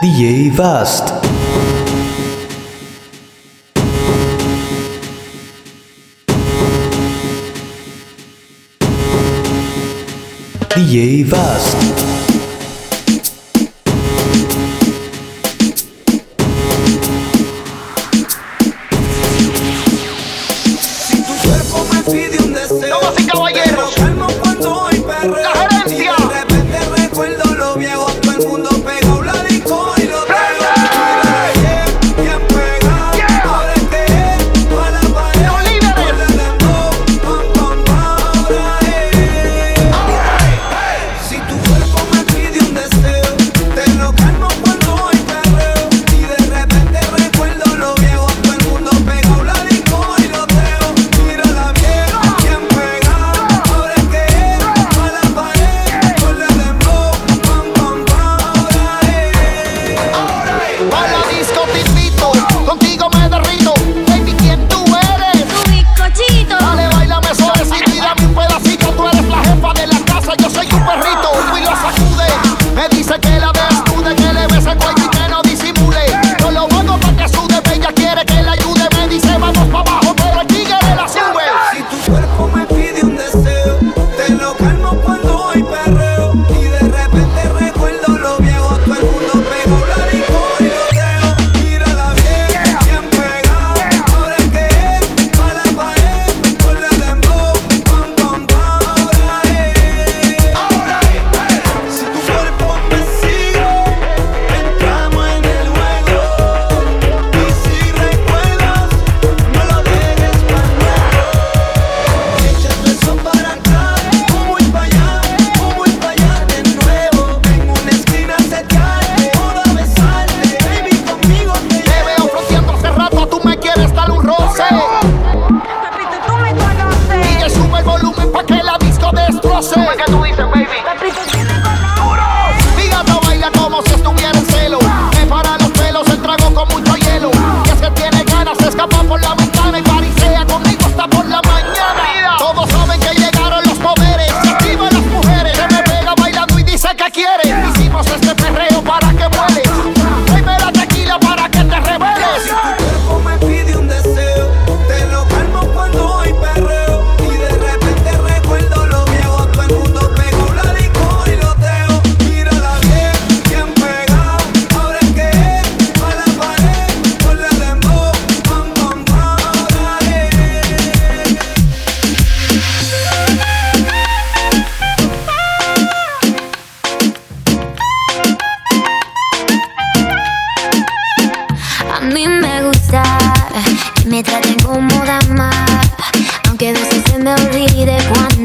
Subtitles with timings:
[0.00, 1.12] DJ Vast.
[10.70, 12.09] DJ Vast.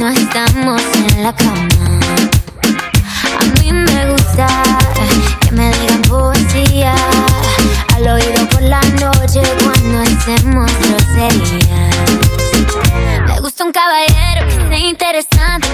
[0.09, 1.99] estamos en la cama.
[3.39, 4.47] A mí me gusta
[5.41, 6.93] que me digan poesía
[7.95, 11.95] al oído por la noche cuando hacemos groserías.
[13.27, 15.64] Me gusta un caballero que sea interesante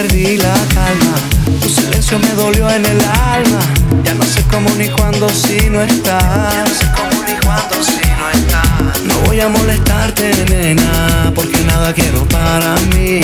[0.00, 1.14] perdí la calma.
[1.60, 3.00] Tu silencio me dolió en el
[3.34, 3.60] alma.
[4.02, 6.54] Ya no sé cómo ni cuándo si no estás.
[6.54, 9.02] Ya no sé cómo ni cuándo si no estás.
[9.04, 13.20] No voy a molestarte, nena, porque nada quiero para mí.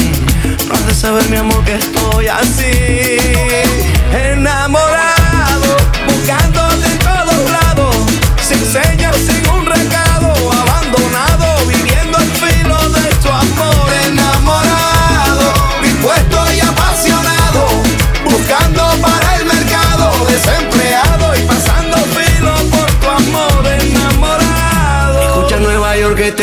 [0.68, 3.55] No has de saber, mi amor, que estoy así.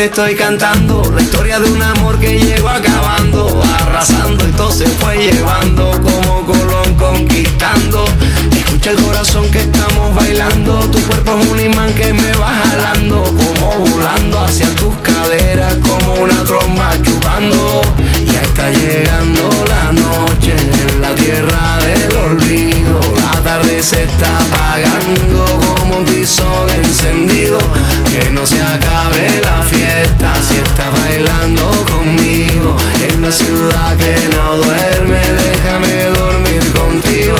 [0.04, 5.90] Estoy cantando La historia de un amor que llegó acabando Arrasando y se fue llevando
[6.02, 8.04] Como Colón conquistando.
[8.52, 13.22] Escucha el corazón que estamos bailando Tu cuerpo es un imán que me va jalando
[13.22, 17.82] Como volando hacia tus caderas Como una tromba chupando.
[18.26, 20.54] Ya está llegando la noche
[20.88, 25.44] En la tierra del olvido La tarde se está apagando
[25.78, 27.58] Como un tizón encendido
[28.10, 29.93] Que no se acabe la fiesta
[30.48, 32.76] Si estás bailando conmigo
[33.08, 37.36] En la ciudad que no duerme Déjame dormir contigo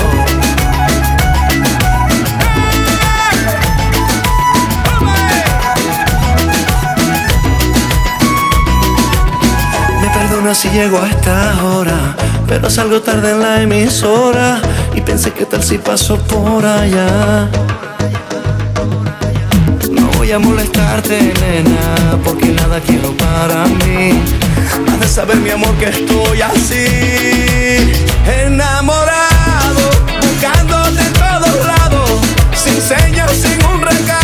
[10.55, 12.15] si llego a esta hora,
[12.47, 14.61] pero salgo tarde en la emisora
[14.95, 17.49] y pensé que tal si paso por allá.
[20.35, 24.21] A molestarte, nena, porque nada quiero para mí.
[24.91, 26.87] Has de saber, mi amor, que estoy así,
[28.43, 32.11] enamorado, buscándote en todos lados,
[32.53, 34.24] sin señas, sin un recado,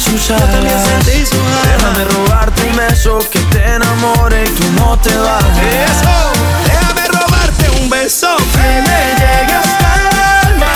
[0.00, 0.50] sentí sus alas.
[0.50, 1.76] también sentí sus alas.
[1.76, 5.58] Déjame robarte un beso que te enamore y tú no te vayas.
[5.90, 6.32] Eso,
[6.66, 10.74] déjame robarte un beso que me llegue hasta el alma.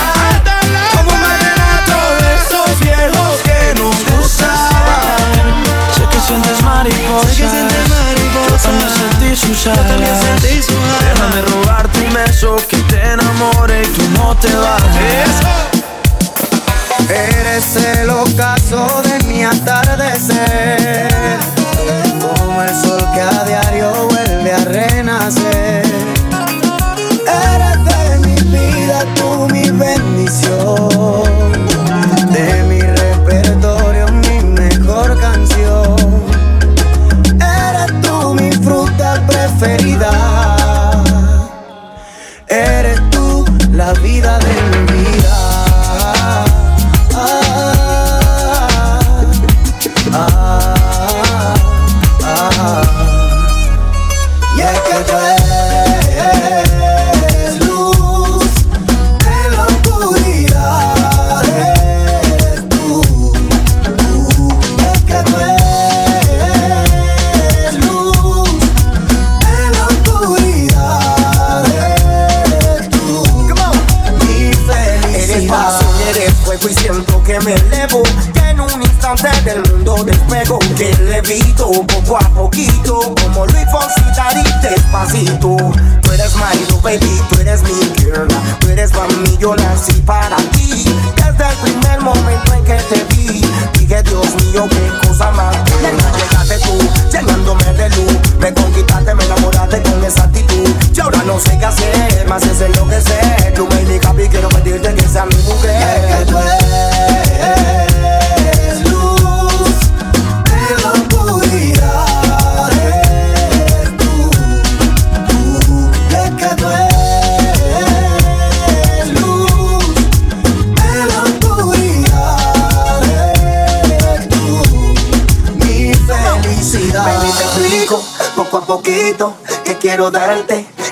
[0.95, 5.63] Como un vallenato de esos viejos que nos gustaban.
[5.95, 8.51] Sé que sientes mariposas, Sé que sientes mariposas.
[8.51, 9.87] yo también sentí sus alas.
[9.87, 11.13] también sentí sus alas.
[11.13, 15.39] Déjame robarte un beso que te enamore y tú no te vayas.
[15.39, 15.72] Eso.
[17.09, 21.07] Eres el ocaso de mi atardecer,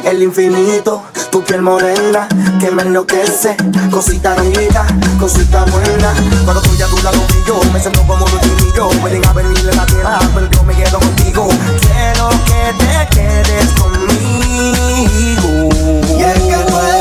[0.05, 1.03] el infinito.
[1.31, 2.27] Tu piel morena
[2.59, 3.55] que me enloquece,
[3.89, 4.85] cosita rica,
[5.19, 6.13] cosita buena.
[6.43, 8.31] Cuando estoy a tu lado y yo me siento como un
[8.75, 8.89] yo.
[8.99, 11.47] Pueden miles en la tierra, pero yo me quedo contigo.
[11.81, 15.69] Quiero que te quedes conmigo.
[16.17, 17.00] Y es que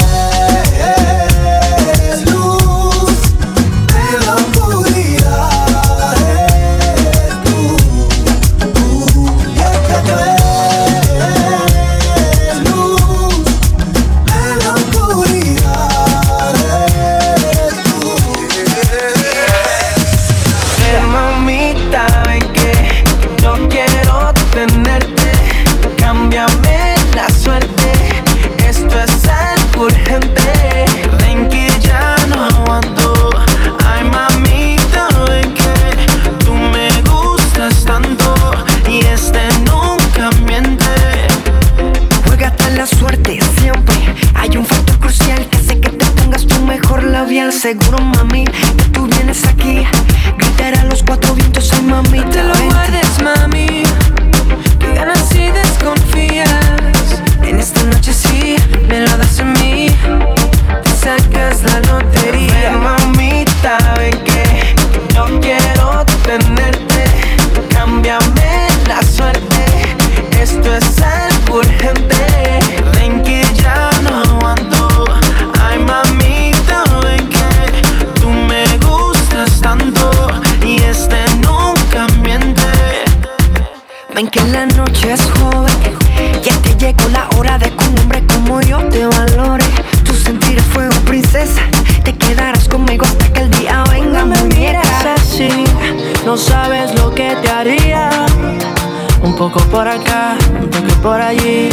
[99.53, 101.69] poco por acá, un toque por allí.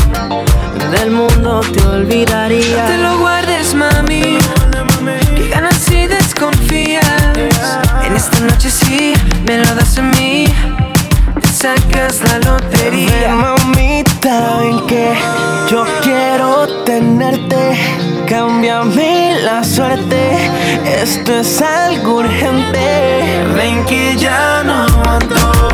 [0.92, 2.86] Del mundo te olvidaría.
[2.86, 4.38] Te lo guardes, mami.
[5.36, 7.04] Que ganas si desconfías.
[8.04, 9.14] En esta noche sí,
[9.46, 10.46] me lo das a mí.
[11.42, 13.36] Te sacas la lotería.
[13.36, 15.14] mamita, ven que
[15.70, 17.78] yo quiero tenerte.
[18.28, 20.50] Cámbiame la suerte.
[20.86, 23.46] Esto es algo urgente.
[23.56, 25.67] Ven que ya no aguanto.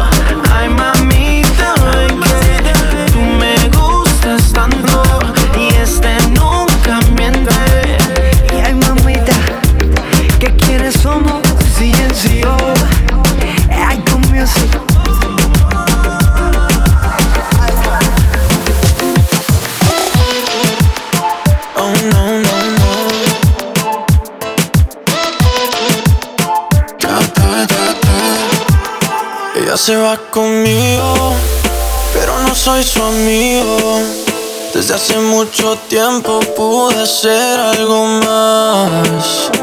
[12.25, 12.73] Oh.
[29.55, 31.35] Ella se va conmigo,
[32.13, 34.01] pero no soy su amigo.
[34.73, 39.62] Desde hace mucho tiempo pude ser algo más.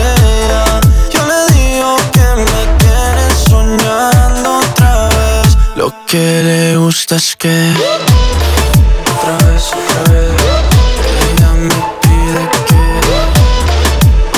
[6.11, 7.71] Que le gusta es que
[9.15, 10.31] otra vez, otra vez.
[11.37, 11.69] Ella me
[12.01, 12.75] pide que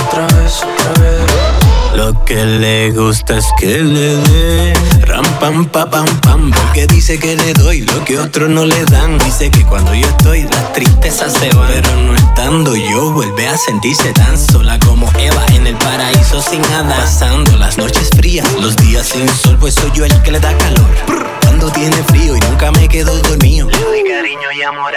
[0.06, 1.96] otra vez, otra vez.
[1.96, 4.74] Lo que le gusta es que le dé
[5.08, 8.86] ram pam pa pam pam Porque dice que le doy lo que otros no le
[8.86, 13.48] dan Dice que cuando yo estoy las tristezas se van Pero no estando yo vuelve
[13.48, 18.48] a sentirse tan sola como Eva En el paraíso sin nada Pasando las noches frías,
[18.60, 21.33] los días sin sol Pues soy yo el que le da calor
[21.64, 23.70] Cuando tiene frío y nunca me quedo dormido.
[23.70, 24.92] Le doy cariño y amor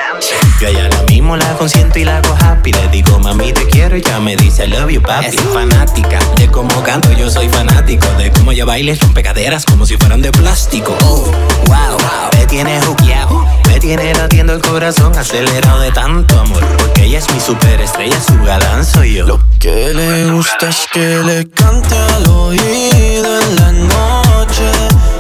[0.61, 2.73] Yo ya lo mismo la consiento y la hago happy.
[2.73, 5.27] Le digo, mami, te quiero y ya me dice, I love you, papi.
[5.27, 8.09] Es fanática de cómo canto, yo soy fanático.
[8.19, 10.99] De cómo ella baila rompe caderas como si fueran de plástico.
[11.05, 11.31] Oh,
[11.67, 11.99] wow,
[12.37, 13.47] me tiene juqueado.
[13.69, 16.65] Me tiene latiendo el corazón acelerado de tanto amor.
[16.79, 19.27] Porque ella es mi superestrella, su galán soy yo.
[19.29, 24.65] Lo que le gusta es que le cante al oído en la noche.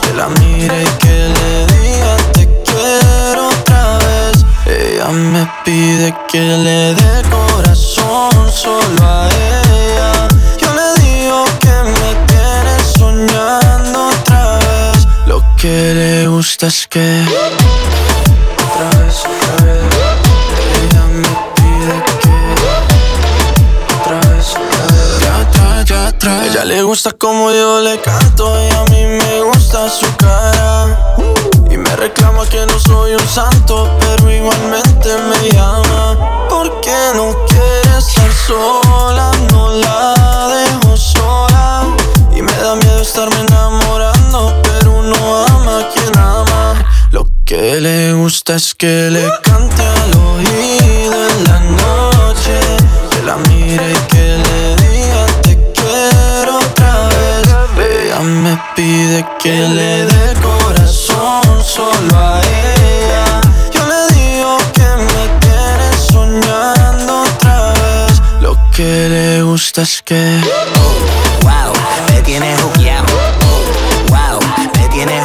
[0.02, 1.15] Que la mire y que
[5.16, 10.29] me pide que le dé corazón solo a ella.
[10.59, 15.07] Yo le digo que me tiene soñando otra vez.
[15.26, 17.24] Lo que le gusta es que
[18.59, 19.85] otra vez, otra vez.
[20.83, 22.37] Ella me pide que
[24.00, 25.20] otra vez, otra vez.
[25.20, 26.46] Ya ya atrás.
[26.46, 31.15] Ella le gusta como yo le canto y a mí me gusta su cara.
[31.96, 36.46] Reclama que no soy un santo, pero igualmente me llama.
[36.50, 41.85] Porque no quiere estar sola, no la dejo sola.
[42.35, 46.85] Y me da miedo estarme enamorando, pero uno ama a quien ama.
[47.12, 52.61] Lo que le gusta es que le cante al oído en la noche.
[53.11, 58.04] Que la mire y que le diga te quiero otra vez.
[58.04, 60.26] Ella me pide que le dé
[61.66, 63.40] solo a ella.
[63.72, 68.22] Yo le digo que me tiene soñando otra vez.
[68.40, 70.40] Lo que le gusta es que.
[71.42, 71.72] Wow,
[72.09, 73.07] me tiene juqueado.
[74.09, 74.38] Wow,
[74.79, 75.20] me tiene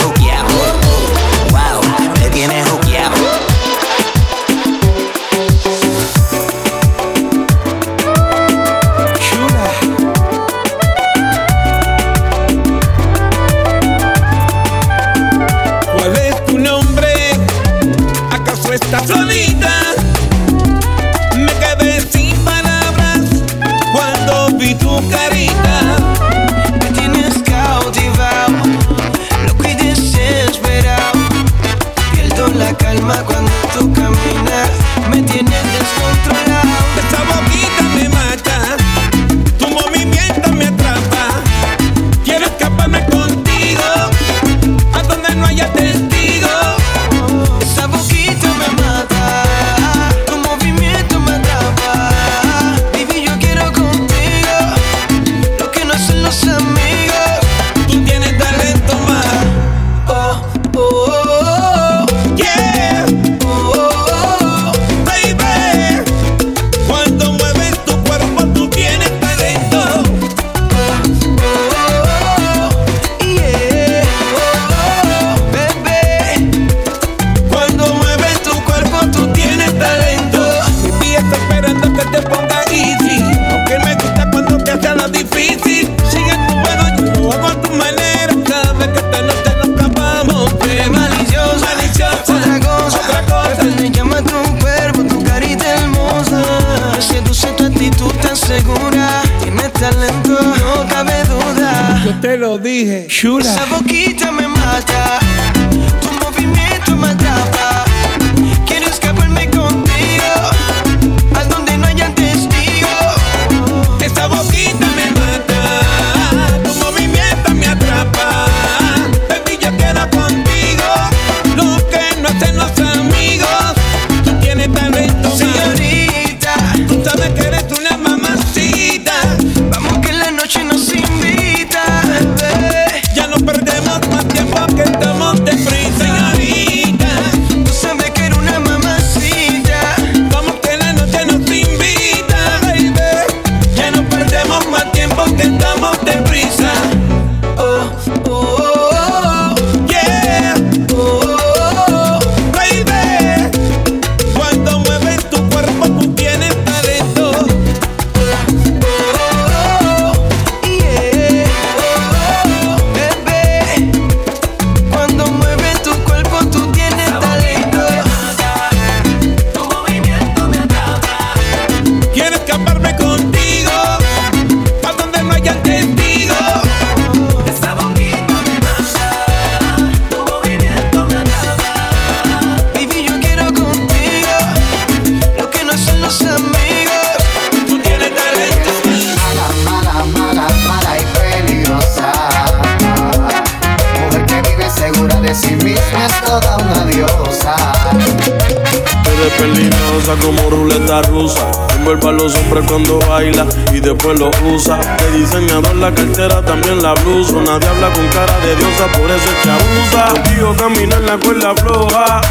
[206.39, 207.33] también la blusa.
[207.33, 210.13] Nadie habla con cara de diosa, por eso es que abusa.
[210.13, 212.21] Contigo camina en la cuerda floja.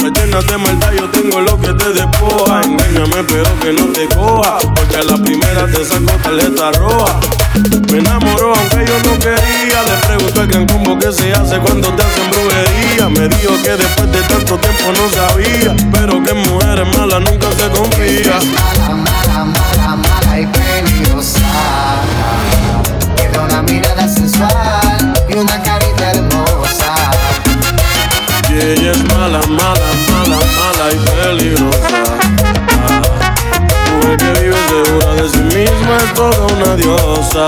[0.00, 2.62] Me llenas de maldad, yo tengo lo que te despoja.
[2.62, 4.58] Engáñame, pero que no te coja.
[4.74, 7.20] Porque a la primera te saco tarjeta roja.
[7.90, 9.82] Me enamoró aunque yo no quería.
[9.82, 13.08] Le pregunto al gran combo que se hace cuando te hacen brujería.
[13.08, 15.74] Me dijo que después de tanto tiempo no sabía.
[15.92, 18.38] Pero que mujeres malas nunca se confía.
[28.60, 32.00] Ella es mala, mala, mala, mala y peligrosa.
[33.94, 37.46] Mujer que vive segura de sí misma es toda una diosa.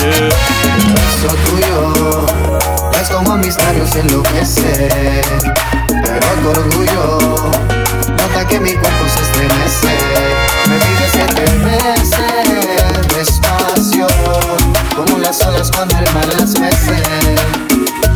[0.00, 0.28] Yeah.
[1.16, 2.26] Eso tuyo
[3.00, 5.22] es como mis labios enloquece.
[5.88, 7.52] Pero tu orgullo
[8.16, 9.96] nota que mi cuerpo se estremece.
[10.68, 12.44] Me pides que te bese
[13.16, 14.06] despacio,
[14.96, 17.23] como las olas cuando el mar las mece.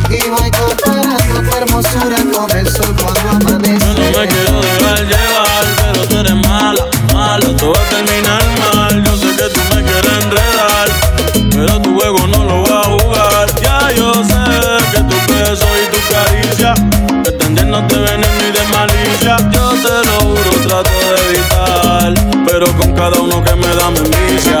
[0.09, 3.85] Y voy comparando tu hermosura con el sol cuando amanece.
[3.85, 7.55] Yo no me quiero dejar llevar, pero tú eres mala, mala.
[7.55, 9.03] Todo va a terminar mal.
[9.03, 10.87] Yo sé que tú me quieres enredar,
[11.51, 13.61] pero tu juego no lo voy a jugar.
[13.61, 14.33] Ya yo sé
[14.91, 16.73] que tu beso y tu caricia
[17.23, 19.37] están llenos de veneno y de malicia.
[19.51, 22.13] Yo te lo juro, trato de evitar,
[22.45, 24.59] pero con cada uno que me da me envicia.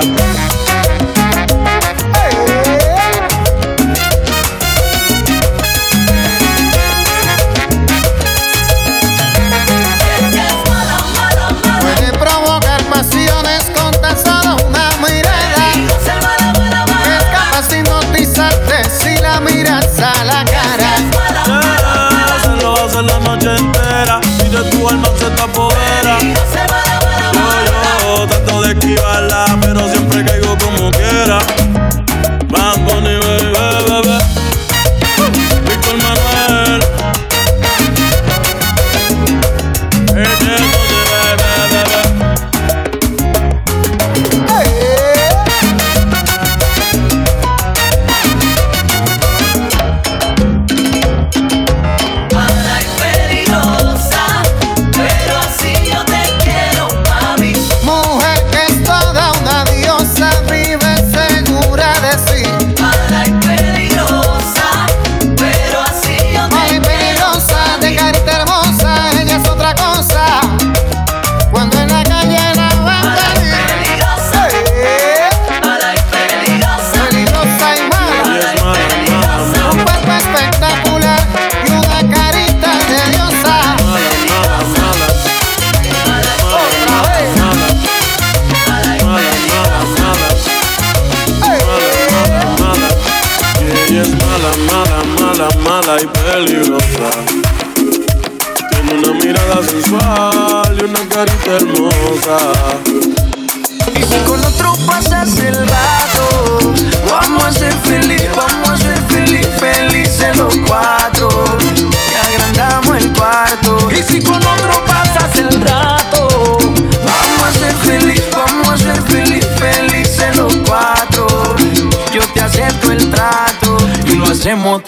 [26.19, 26.58] Stop.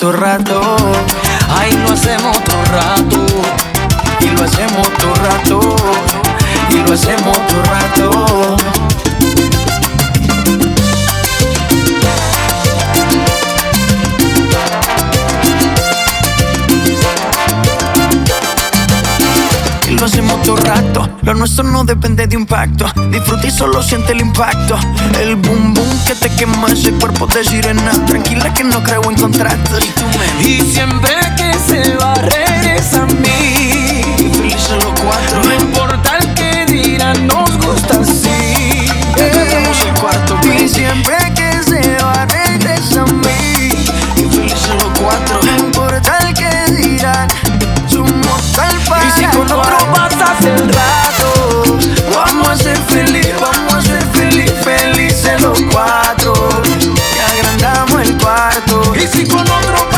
[0.01, 0.80] Todo rato.
[21.51, 22.85] Nuestro no depende de un pacto.
[23.09, 24.77] Disfruta y solo siente el impacto.
[25.19, 27.91] El boom boom que te quema ese cuerpo de sirena.
[28.05, 29.83] Tranquila que no creo en contratos.
[30.39, 34.01] Y siempre que se va, regresa a mí.
[34.33, 35.60] Felices los cuatro.
[59.01, 59.90] Y si con otro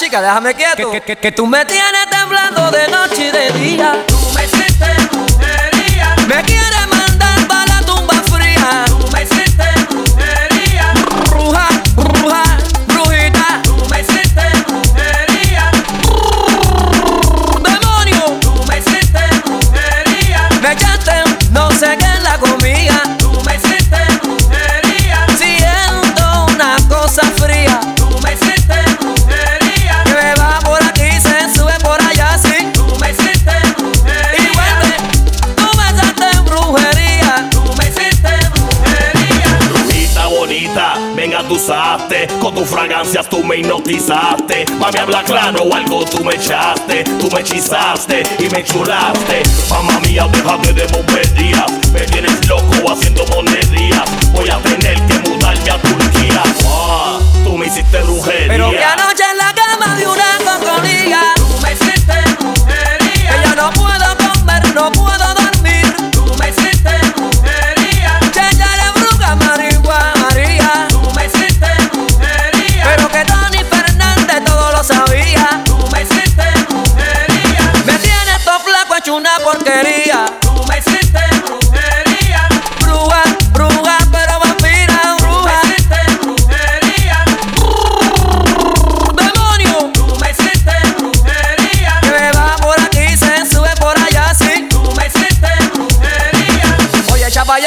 [0.00, 0.90] chica, déjame quieto.
[0.90, 4.04] Que, tú me tienes temblando de noche y de día.
[4.06, 6.16] Tú me hiciste brujería.
[6.26, 6.69] Me quieres
[43.90, 44.64] hipnotizaste.
[44.78, 49.42] Mami, habla claro, o algo tú me echaste, tú me hechizaste y me chulaste.
[49.68, 54.04] Mamá mía, déjame de bobería, me tienes loco haciendo monerías.
[54.32, 54.99] Voy a tener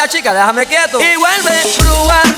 [0.08, 1.00] chica, déjame quieto.
[1.00, 2.33] Y vuelve, grúa.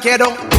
[0.00, 0.49] down.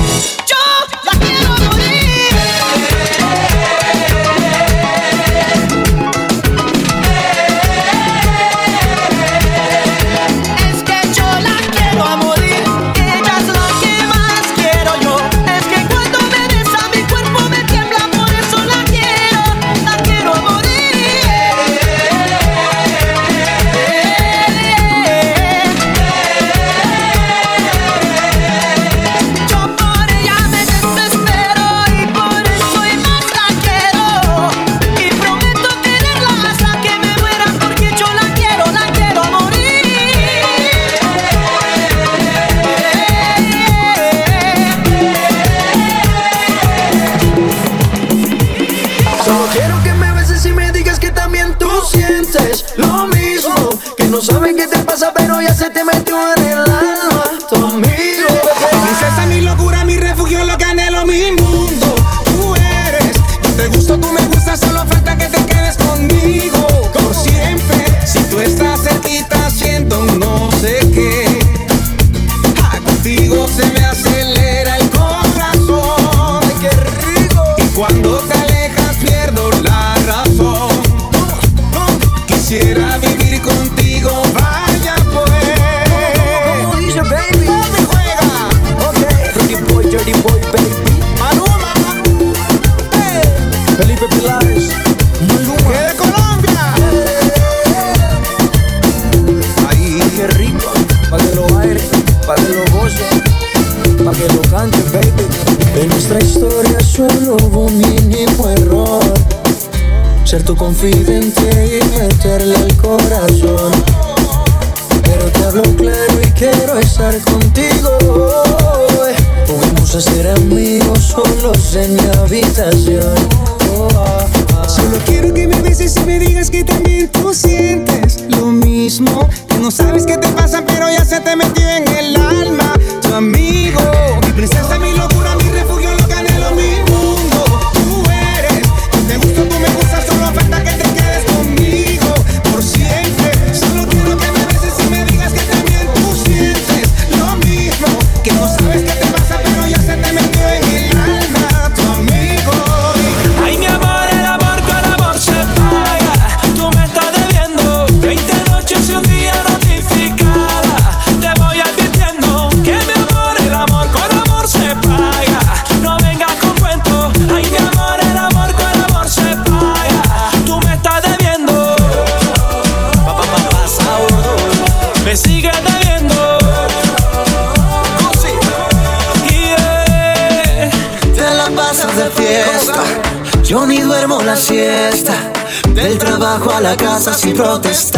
[187.33, 187.90] protest.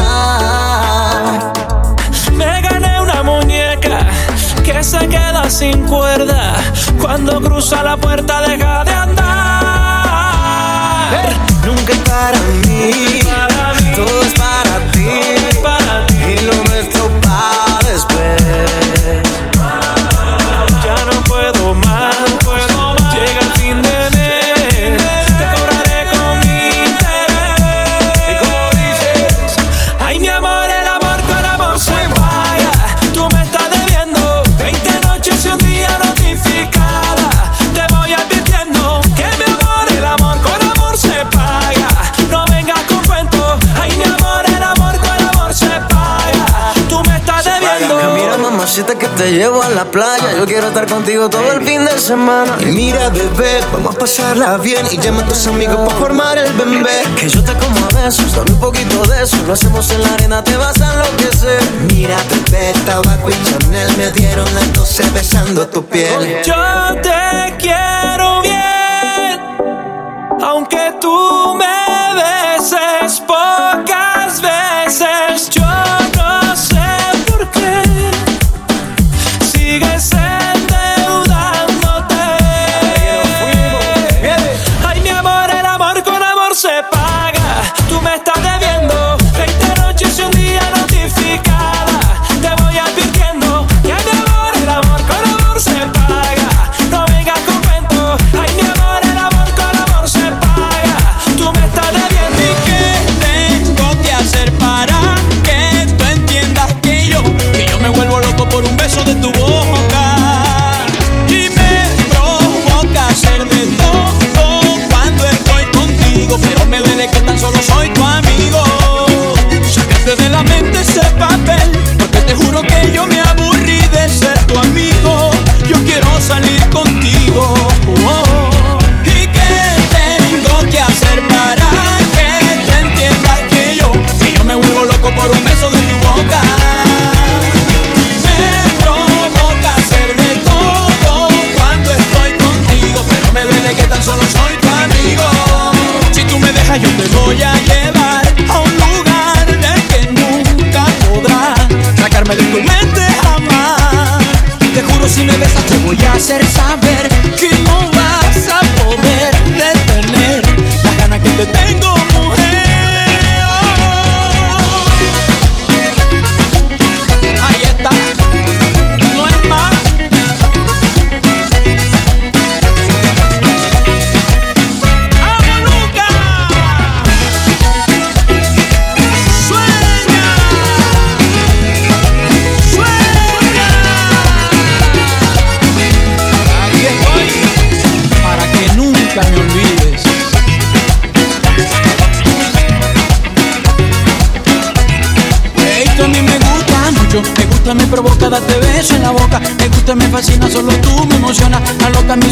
[49.24, 50.34] te llevo a la playa.
[50.38, 52.58] Yo quiero estar contigo todo el fin de semana.
[52.60, 54.86] Y mira, bebé, vamos a pasarla bien.
[54.92, 57.04] Y llama a tus amigos para formar el bebé.
[57.18, 59.38] Que yo te como a besos, dame un poquito de eso.
[59.48, 61.62] Lo hacemos en la arena, te vas a enloquecer.
[61.88, 66.42] Mira, bebé, tabaco y Chanel me dieron las 12 besando tu piel.
[66.44, 66.56] Yo
[67.02, 67.53] te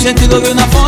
[0.01, 0.80] gente dormiu na fome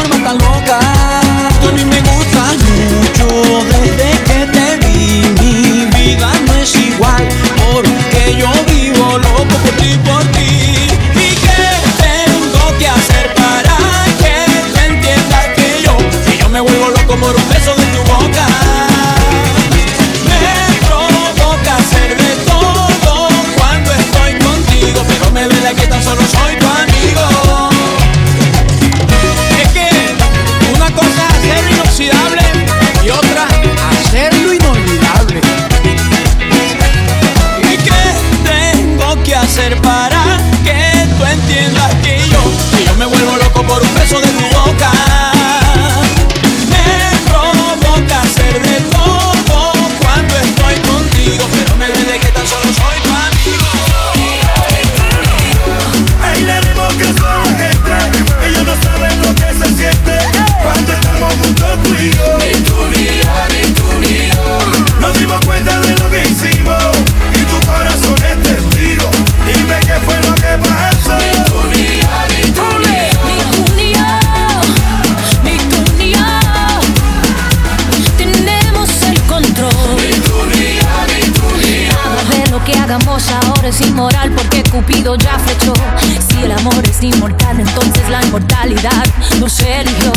[88.84, 89.06] realidad
[89.40, 90.12] no ser yo.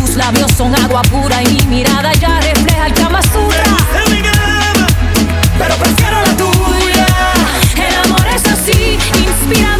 [0.00, 3.20] Tus labios son agua pura y mi mirada ya refleja el Kama
[5.58, 7.06] Pero prefiero la tuya.
[7.76, 9.77] El amor es así, inspirado.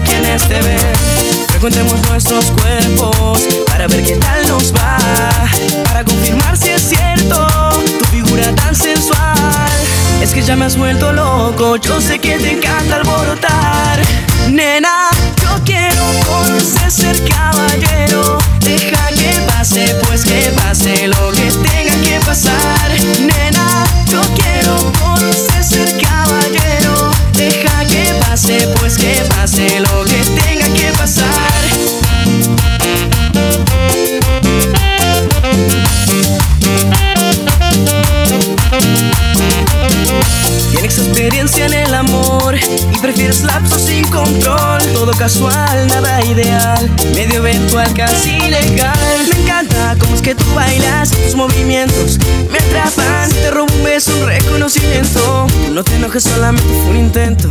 [0.00, 1.46] quienes te ven.
[1.48, 4.98] Preguntemos nuestros cuerpos para ver qué tal nos va.
[5.84, 7.46] Para confirmar si es cierto
[7.98, 9.70] tu figura tan sensual.
[10.20, 14.00] Es que ya me has vuelto loco, yo sé que te encanta alborotar.
[14.50, 15.08] Nena,
[15.42, 18.38] yo quiero conocer ser caballero.
[18.60, 22.90] Deja que pase, pues que pase lo que tenga que pasar.
[23.20, 25.95] Nena, yo quiero conocer ser caballero
[28.46, 31.26] pase, pues que pase lo que tenga que pasar.
[40.70, 44.82] Tienes experiencia en el amor y prefieres lapsos sin control.
[44.92, 48.15] Todo casual, nada ideal, medio eventual, casi
[50.26, 52.18] que tú bailas, tus movimientos
[52.50, 53.30] me atrapan.
[53.30, 55.46] Te robo un beso, un reconocimiento.
[55.70, 57.48] No te enojes, solamente fue un intento.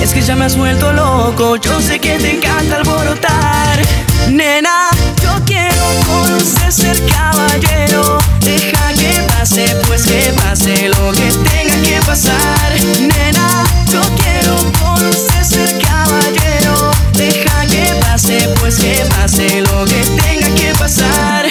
[0.00, 3.82] Es que ya me has vuelto loco, yo sé que te encanta alborotar.
[4.30, 4.88] Nena,
[5.20, 8.18] yo quiero conocer ser caballero.
[8.40, 12.72] Deja que pase, pues que pase lo que tenga que pasar.
[13.00, 16.92] Nena, yo quiero conocer ser caballero.
[17.14, 21.45] Deja que pase, pues que pase lo que tenga que pasar.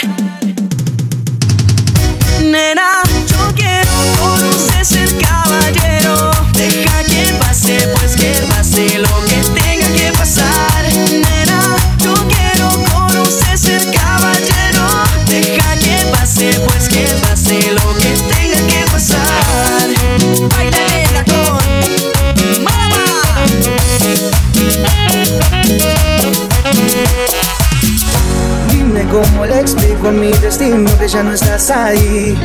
[30.07, 32.37] A mi destino que ya no estás ahí?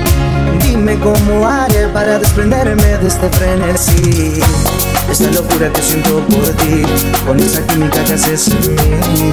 [0.62, 4.40] Dime cómo haré para desprenderme de este frenesí.
[5.10, 6.82] Esta locura que siento por ti,
[7.26, 9.30] con esa química que haces en mí.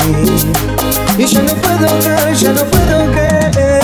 [1.17, 3.83] Y ya no puedo creer, ya no puedo creer.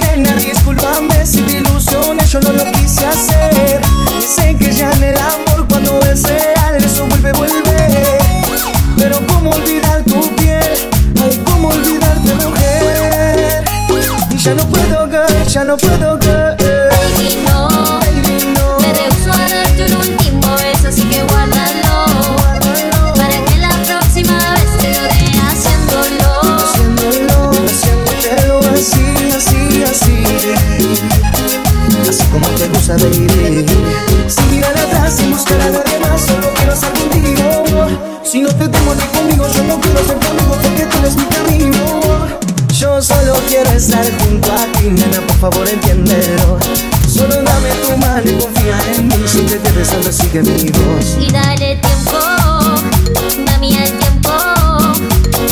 [0.00, 3.80] Nena, discúlpame si te ilusiones, yo no lo quise hacer.
[4.20, 8.18] Sé que ya en el amor cuando es real, eso vuelve, vuelve.
[8.96, 9.81] Pero cómo olvidar
[14.42, 16.56] ya no puedo creer, ya no puedo creer.
[16.58, 17.68] Baby, no,
[18.80, 22.06] me rehuso a darte un último beso, así que guárdalo.
[23.14, 26.30] Para que la próxima vez te lo dé haciéndolo.
[26.58, 30.16] Haciéndolo, haciéndolo así, así, así.
[32.08, 33.64] Así como te gusta, baby.
[34.26, 37.64] Sin mirar atrás, sin buscar a nadie más, solo quiero estar contigo.
[38.24, 41.24] Si no te tengo ni conmigo, yo no quiero ser conmigo porque tú eres mi
[41.26, 42.21] camino.
[42.82, 46.58] Yo solo quiero estar junto a ti, nena, por favor entiéndelo.
[47.08, 51.16] Solo dame tu mano y confía en mí, si te quedes solo sigue mi voz.
[51.16, 52.18] Y dale tiempo,
[53.46, 54.32] mami, al tiempo.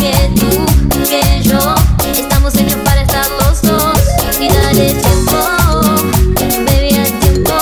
[0.00, 0.66] Que tú,
[1.08, 1.76] que yo,
[2.16, 4.00] estamos hechos para estar los dos.
[4.40, 5.36] Y dale tiempo,
[6.66, 7.54] baby, al tiempo.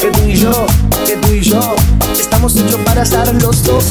[0.00, 0.66] Que tú y yo,
[1.06, 1.76] que tú y yo,
[2.18, 3.84] estamos hechos para estar los dos.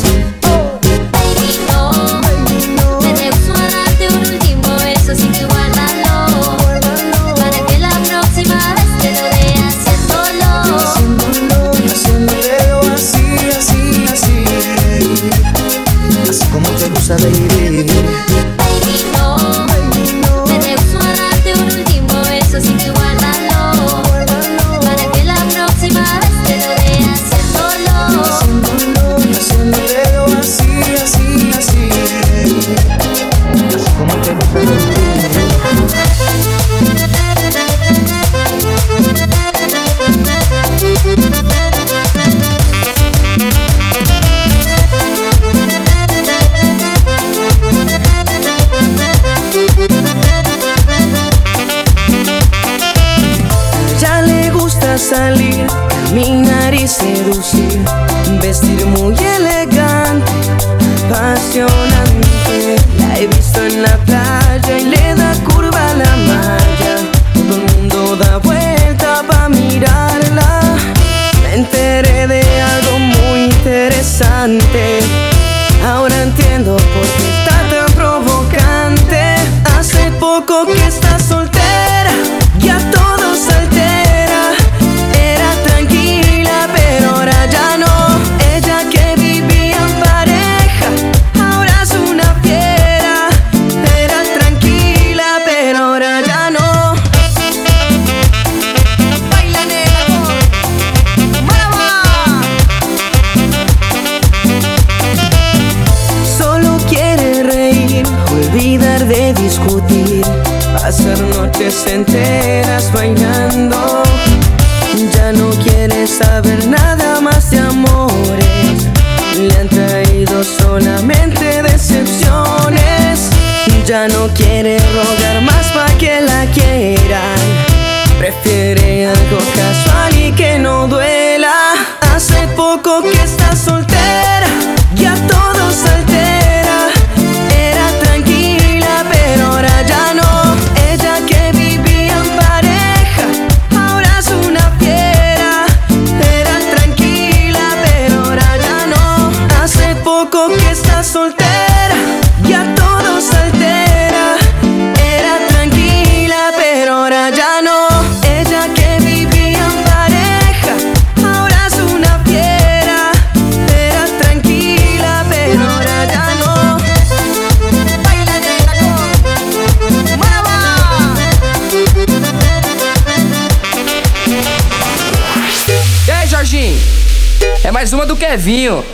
[178.37, 178.85] Kevinho.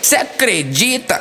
[0.00, 1.20] Cê acredita?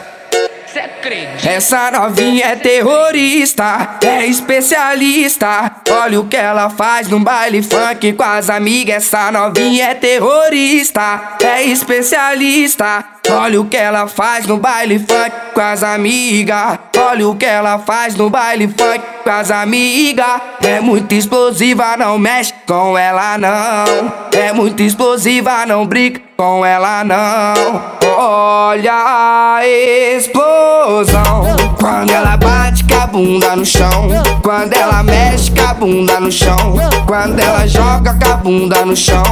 [0.71, 1.49] Cê acredita?
[1.49, 5.69] Essa novinha é terrorista, é especialista.
[5.91, 9.03] Olha o que ela faz no baile funk com as amigas.
[9.03, 13.03] Essa novinha é terrorista, é especialista.
[13.29, 16.79] Olha o que ela faz no baile funk com as amigas.
[16.97, 20.41] Olha o que ela faz no baile funk com as amigas.
[20.63, 24.13] É muito explosiva, não mexe com ela não.
[24.31, 27.81] É muito explosiva, não brinca com ela não.
[28.15, 31.47] Olha a explosão.
[31.79, 34.09] Quando ela bate com a bunda no chão.
[34.43, 36.75] Quando ela mexe com a bunda no chão.
[37.07, 39.23] Quando ela joga com a bunda no chão.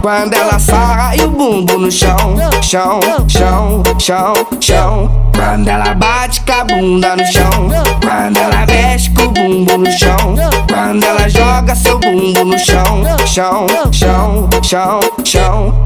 [0.00, 2.16] Quando ela sarra e o bumbo no chão.
[2.62, 5.25] Chão, chão, chão, chão.
[5.36, 7.68] Quando ela bate com a bunda no chão.
[8.02, 10.34] Quando ela mexe com o bumbo no chão.
[10.68, 13.04] Quando ela joga seu bumbo no chão.
[13.26, 15.85] Chão, chão, chão, chão.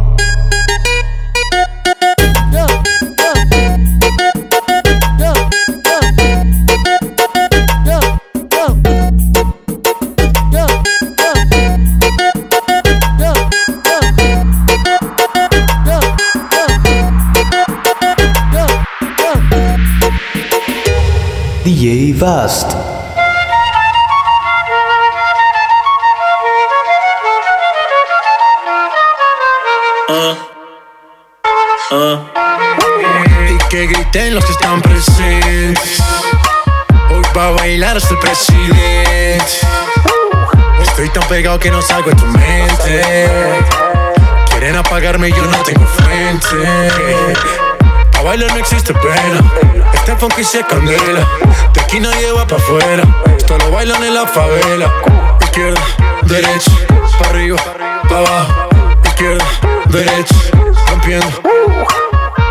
[22.23, 22.47] Ah,
[31.91, 32.19] ah.
[33.49, 35.99] Y que griten los que están presentes.
[37.09, 39.43] Hoy va a bailar hasta el presidente.
[40.83, 43.29] Estoy tan pegado que no salgo de tu mente.
[44.51, 46.45] Quieren apagarme y yo no tengo frente.
[48.21, 49.41] A bailar no existe pena.
[49.95, 51.27] Este funky se candela.
[51.73, 53.01] De aquí nadie va pa' afuera.
[53.35, 54.93] Esto lo bailan en la favela.
[55.41, 55.81] Izquierda,
[56.27, 56.71] derecha,
[57.17, 57.57] pa' arriba,
[58.07, 58.69] pa' abajo.
[59.05, 59.43] Izquierda,
[59.87, 60.35] derecha,
[60.87, 61.41] rompiendo.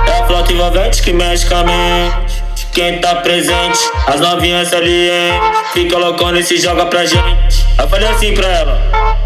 [0.09, 2.43] É a flauta envolvente que mexe com a mente.
[2.73, 5.71] Quem tá presente, as novinhas salientes.
[5.73, 7.65] Fica loucona e se joga pra gente.
[7.79, 9.20] Eu falei assim pra ela.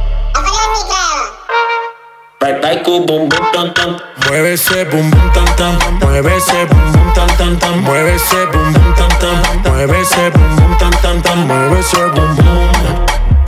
[2.85, 3.97] cucu, bum bum tan tan.
[4.29, 9.09] Muévese bum bum tan tan, muévese bum bum tan tan tan, muévese bum bum tan
[9.21, 12.73] tan, muévese bum bum tan tan tan, muévese bum bum,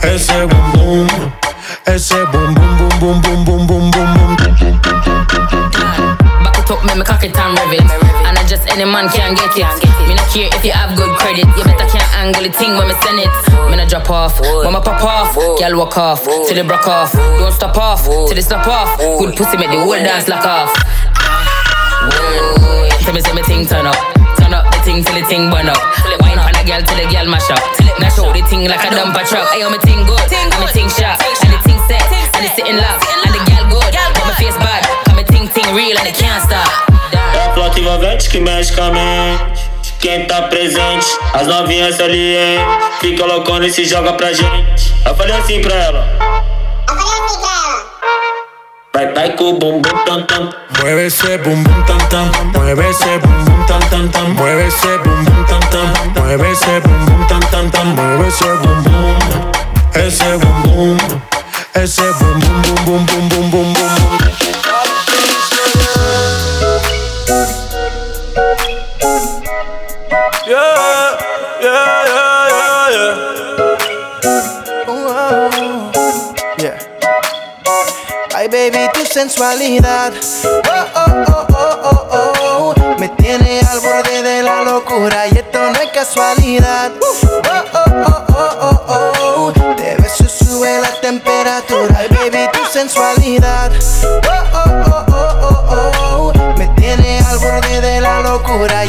[0.03, 1.07] ese bum bum,
[1.85, 4.16] ese bum bum bum bum bum bum bum.
[6.67, 7.87] It up, make me cock it and rev it.
[8.27, 9.67] And I just any man can get it.
[10.07, 11.47] Me not care if you have good credit.
[11.55, 13.31] You better can't angle the thing when me send it.
[13.71, 15.35] Me not drop off, when me pop off.
[15.35, 17.13] Girl walk off, till they broke off.
[17.13, 18.99] Don't stop off, till they stop off.
[18.99, 20.71] Good pussy make the whole dance lock off.
[23.03, 23.95] Tell me say me thing turn up.
[24.35, 25.79] Turn up the thing till the thing burn up.
[26.19, 27.63] Wine on a girl till the girl mash up.
[27.99, 29.47] Mash out the thing like a dumper truck.
[29.55, 32.03] Ayo me thing good, and me thing sharp, and the thing set,
[32.35, 33.56] and the sitting love, and the girl
[35.77, 36.67] real and it can't stop.
[37.35, 39.69] É flota envolvente que mexe com a mente.
[39.99, 42.59] Quem tá presente, as novinhas ali, hein?
[42.99, 44.93] Fica loucona e se joga pra gente.
[45.05, 46.07] Eu falei assim pra ela.
[46.89, 47.85] Eu falei assim pra ela.
[48.93, 50.49] Vai, vai com o bumbum tam tam.
[50.79, 52.31] Mueve esse bumbum tam tam.
[52.55, 54.29] Mueve esse bumbum tam tam tam.
[54.33, 56.23] Mueve esse bumbum tam tam.
[56.23, 57.85] Mueve esse bumbum tam tam tam.
[57.85, 59.17] Mueve esse bumbum.
[59.95, 60.97] Esse bumbum.
[61.75, 64.56] Esse bumbum bum bum bum bum bum bum bum.
[78.35, 80.13] Ay, baby, tu sensualidad.
[80.45, 80.59] Oh,
[80.95, 82.95] oh, oh, oh, oh, oh.
[82.99, 86.91] Me tiene al borde de la locura y esto no es casualidad.
[87.01, 89.73] Oh, oh, oh, oh, oh, oh.
[89.75, 91.97] De beso sube la temperatura.
[91.97, 93.71] Ay, baby, tu sensualidad.
[94.03, 96.57] Oh, oh, oh, oh, oh, oh.
[96.57, 98.85] Me tiene al borde de la locura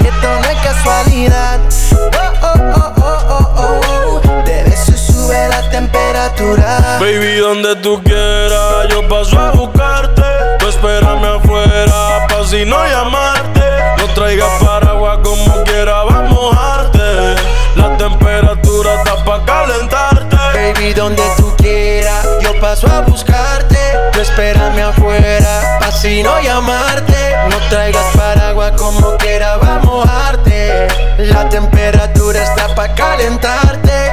[7.01, 10.23] Baby, donde tú quieras, yo paso a buscarte.
[10.61, 13.61] Tú espérame afuera si no llamarte.
[13.99, 17.35] No traigas paraguas como quiera, va a mojarte.
[17.77, 20.37] La temperatura está pa' calentarte.
[20.37, 23.77] Baby, donde tú quieras, yo paso a buscarte.
[24.13, 27.37] Tú espérame afuera, pa' si no llamarte.
[27.51, 30.89] No traigas paraguas como quiera, va a mojarte.
[31.19, 34.13] La temperatura está pa' calentarte.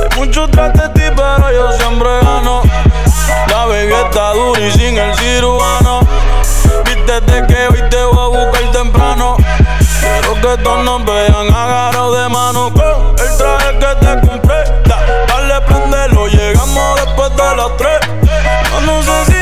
[0.00, 2.62] Hay mucho tras de ti, pero yo siempre gano.
[3.48, 6.00] La baby está dura y sin el cirujano.
[6.84, 9.36] Viste de que hoy te voy a buscar temprano.
[10.00, 14.64] Quiero que todos nos vean agarrados de mano con el traje que te compré.
[14.84, 18.00] Da- dale, prendelo, llegamos después de las tres.
[18.84, 19.33] No sé si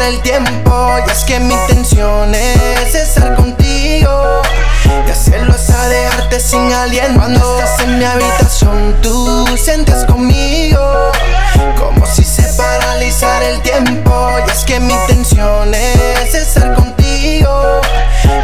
[0.00, 0.98] paralizara el tiempo.
[1.06, 4.42] Y es que mi intención es estar contigo.
[5.06, 7.18] Y hacerlo hasta dejarte sin aliento.
[7.18, 11.12] Cuando estás en mi habitación, tú sientes conmigo.
[11.78, 14.30] Como si se paralizara el tiempo.
[14.46, 17.80] Y es que mi intención es estar contigo.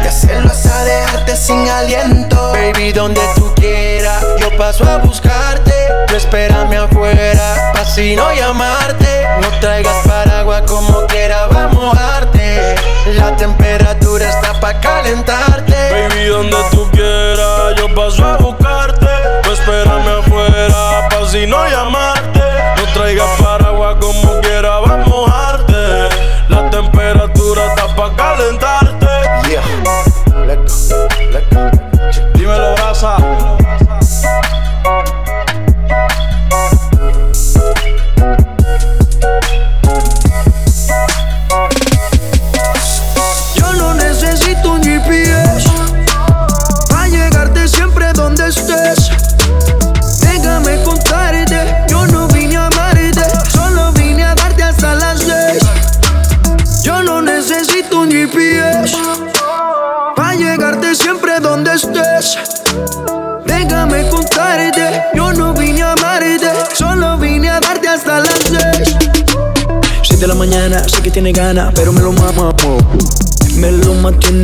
[0.03, 2.53] Y hacerlo hasta dejarte sin aliento.
[2.53, 4.23] Baby, donde tú quieras,
[4.57, 5.73] paso a buscarte.
[6.07, 9.27] Tú espérame afuera, pa' si no llamarte.
[9.41, 12.75] No traigas paraguas como quiera, va a mojarte.
[13.13, 15.75] La temperatura está pa' calentarte.
[15.91, 16.76] Baby, donde tú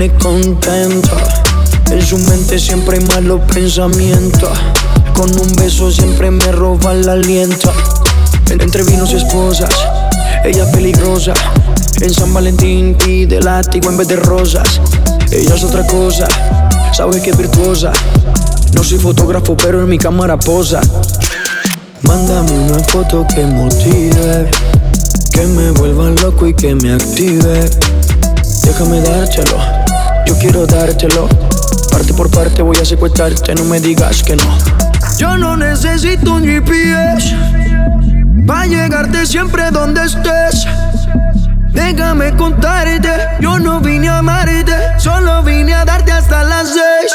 [0.03, 1.17] mantiene contento.
[1.91, 4.49] En su mente siempre hay malos pensamientos.
[5.13, 7.71] Con un beso siempre me roba el aliento.
[8.49, 9.69] Entre vinos y esposas,
[10.43, 11.33] ella peligrosa.
[12.01, 14.81] En San Valentín pide látigo en vez de rosas.
[15.31, 16.27] Ella es otra cosa,
[16.93, 17.91] sabe que es virtuosa.
[18.73, 20.81] No soy fotógrafo, pero en mi cámara posa.
[22.01, 24.49] Mándame una foto que motive,
[25.31, 27.69] que me vuelva loco y que me active.
[28.63, 29.57] Déjame dártelo,
[30.25, 31.27] yo quiero dártelo.
[31.91, 34.57] Parte por parte voy a secuestrarte, no me digas que no.
[35.17, 37.35] Yo no necesito un GPS
[38.47, 40.65] para llegarte siempre donde estés.
[41.71, 43.09] Déjame contarte,
[43.39, 47.12] yo no vine a amarte, solo vine a darte hasta las seis.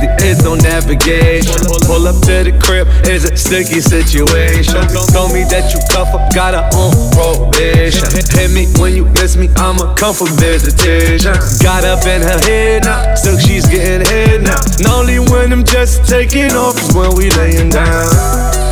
[0.00, 1.58] 50, it's on navigation.
[1.86, 4.82] Pull up to the crib, it's a sticky situation.
[5.12, 8.06] Told me that you cuff up, got a on probation.
[8.34, 11.34] Hit me when you miss me, I'ma come for visitation.
[11.62, 14.60] Got up in her head now, so she's getting hit now.
[14.78, 18.27] And only when I'm just taking off is when we laying down.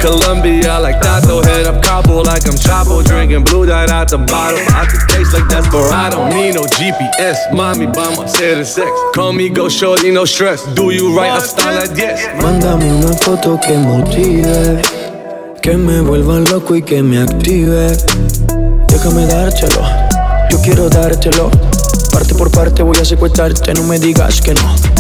[0.06, 4.60] Colombia like Tato, head up Cabo like I'm Chapo, drinking blue dot out the bottle.
[4.70, 7.52] I could taste like Desperado, need no GPS.
[7.52, 8.88] Mommy by my of sex.
[9.16, 10.62] Call me go shorty, no stress.
[10.74, 12.22] Do you right, I style like yes.
[12.40, 14.80] Mándame una foto que motive,
[15.60, 17.96] que me vuelva loco y que me active.
[18.86, 19.82] Déjame dártelo,
[20.50, 21.50] yo quiero dártelo.
[22.12, 24.95] Parte por parte voy a secuestrarte, no me digas que no.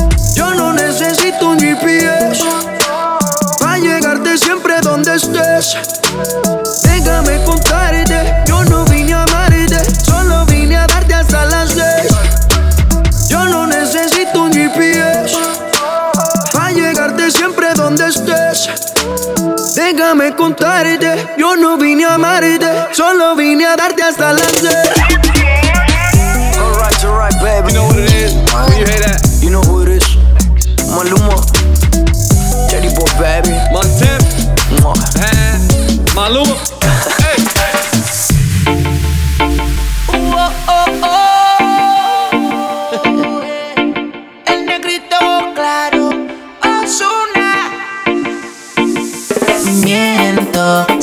[20.56, 21.26] gustarte.
[21.36, 24.30] Yo no vine a solo vine a hasta.
[26.58, 27.68] Alright, alright, baby.
[27.68, 28.34] You know what it is.
[28.34, 30.16] You hear that, you know who it is.
[30.88, 31.36] Maluma,
[32.68, 33.50] Teddy Boy, baby.
[33.72, 34.22] My tip.
[36.14, 36.56] Maluma.
[37.20, 37.36] hey.
[40.08, 41.25] Ooh, oh, oh, oh.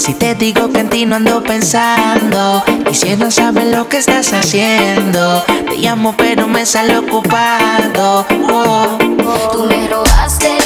[0.03, 5.41] Si te digo que en ti no ando pensando, quisiera saber lo que estás haciendo.
[5.69, 8.25] Te llamo pero me sale ocupado.
[8.51, 8.97] Oh.
[9.25, 9.49] oh.
[9.53, 10.62] Tú me robaste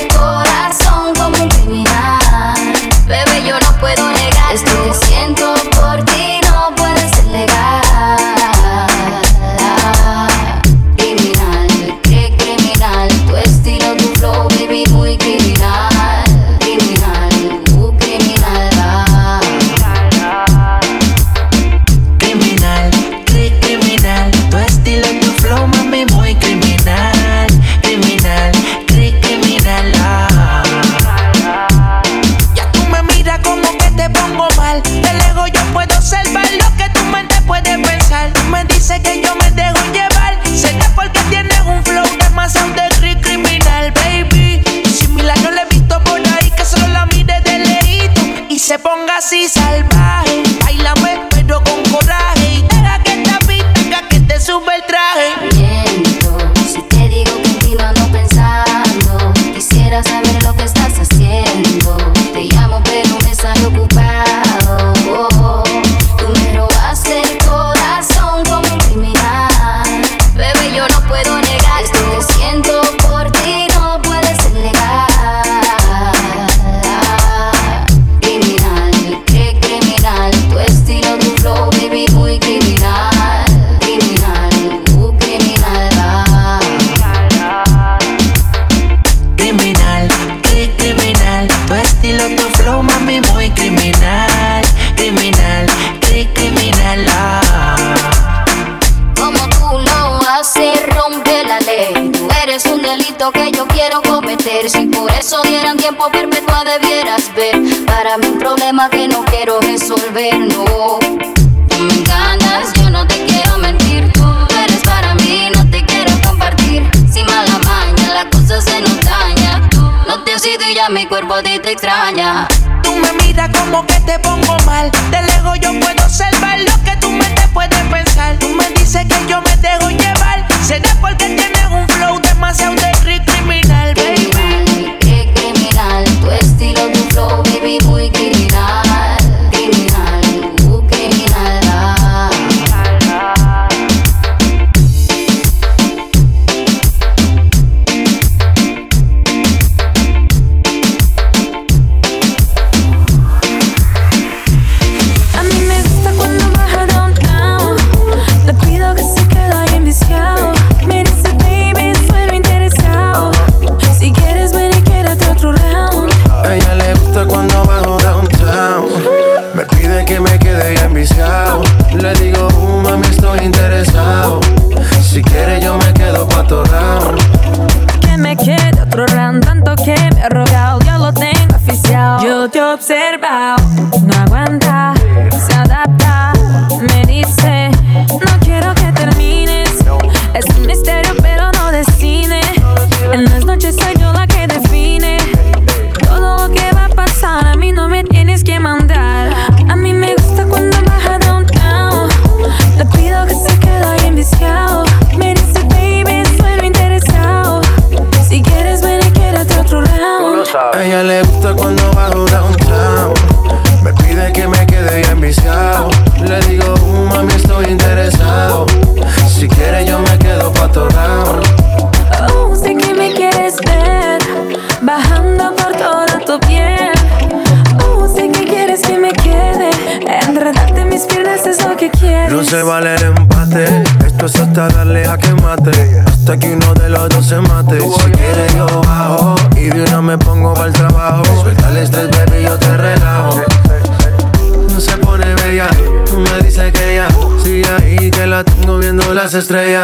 [249.38, 249.77] estrellas.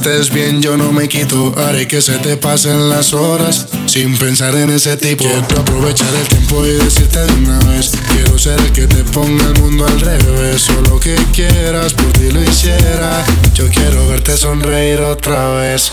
[0.00, 1.52] estés bien, yo no me quito.
[1.58, 5.24] Haré que se te pasen las horas sin pensar en ese tipo.
[5.24, 7.92] Quiero aprovechar el tiempo y decirte de una vez.
[8.08, 10.70] Quiero ser el que te ponga el mundo al revés.
[10.70, 13.24] O lo que quieras, por ti lo hiciera.
[13.52, 15.92] Yo quiero verte sonreír otra vez.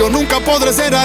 [0.00, 1.04] Yo nunca podré ser a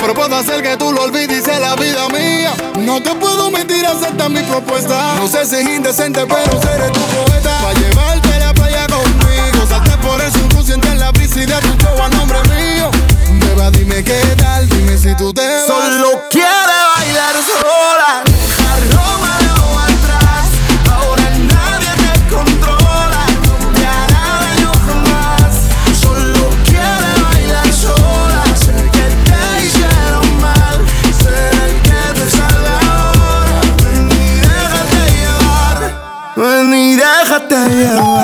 [0.00, 2.52] pero puedo hacer que tú lo olvides y sea la vida mía.
[2.78, 5.14] No te puedo mentir, acepta mi propuesta.
[5.16, 7.58] No sé si es indecente, pero seré tu poeta.
[7.62, 9.66] Pa' llevarte a la playa conmigo.
[9.68, 12.90] Salte por eso, tú sientes la brisa y de tu show a nombre mío.
[13.40, 15.66] Beba, dime qué tal, dime si tú te vas.
[15.66, 18.27] Solo quiere bailar sola.
[37.68, 38.17] ಮಾಯವ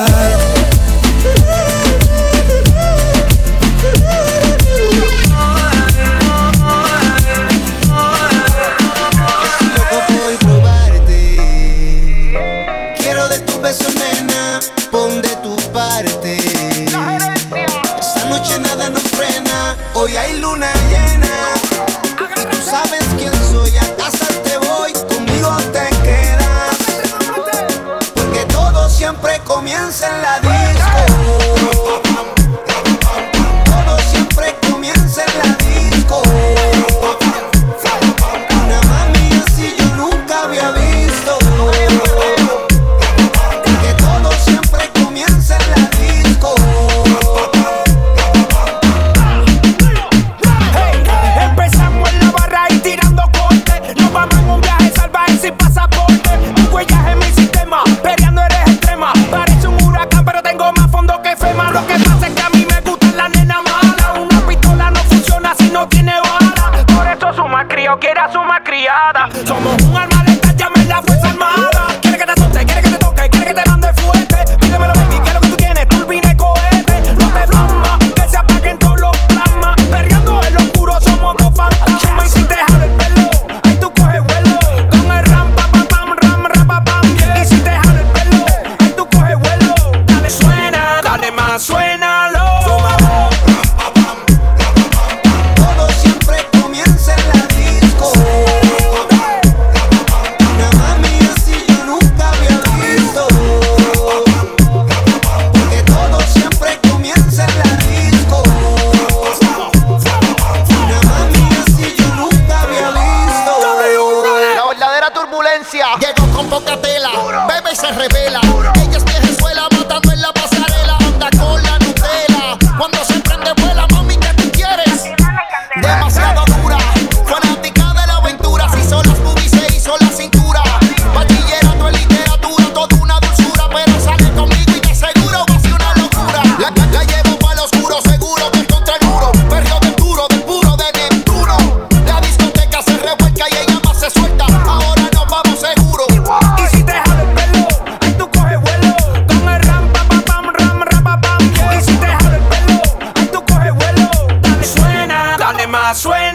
[155.92, 156.33] suena,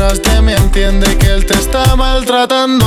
[0.00, 2.86] quieras de entiende que él te está maltratando.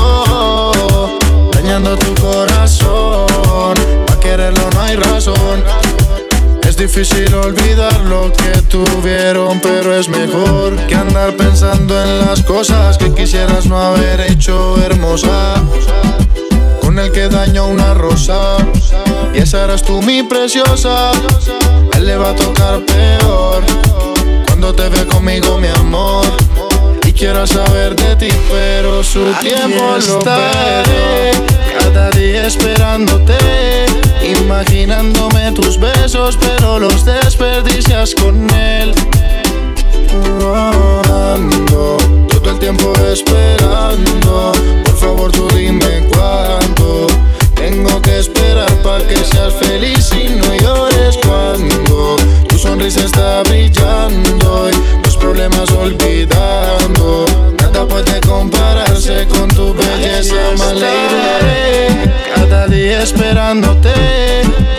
[1.53, 3.75] Dañando tu corazón,
[4.07, 5.63] pa' quererlo no hay razón.
[6.67, 12.97] Es difícil olvidar lo que tuvieron, pero es mejor que andar pensando en las cosas
[12.97, 15.61] que quisieras no haber hecho hermosa.
[16.81, 18.57] Con el que dañó una rosa,
[19.35, 21.11] y esa eras tú mi preciosa.
[21.95, 23.63] Él le va a tocar peor
[24.47, 26.25] cuando te ve conmigo, mi amor.
[27.23, 31.31] Quiero saber de ti, pero su tiempo lo estaré.
[31.79, 33.37] Cada día esperándote,
[34.41, 38.93] imaginándome tus besos, pero los desperdicias con él.
[41.09, 41.95] Ando
[42.27, 44.51] todo el tiempo esperando.
[44.83, 47.07] Por favor, tú dime cuánto.
[47.55, 52.17] Tengo que esperar para que seas feliz y no llores cuando
[52.49, 57.25] tu sonrisa está brillando y problemas olvidando.
[57.59, 60.79] Nada puede compararse con tu belleza, my
[62.35, 63.89] Cada día esperándote,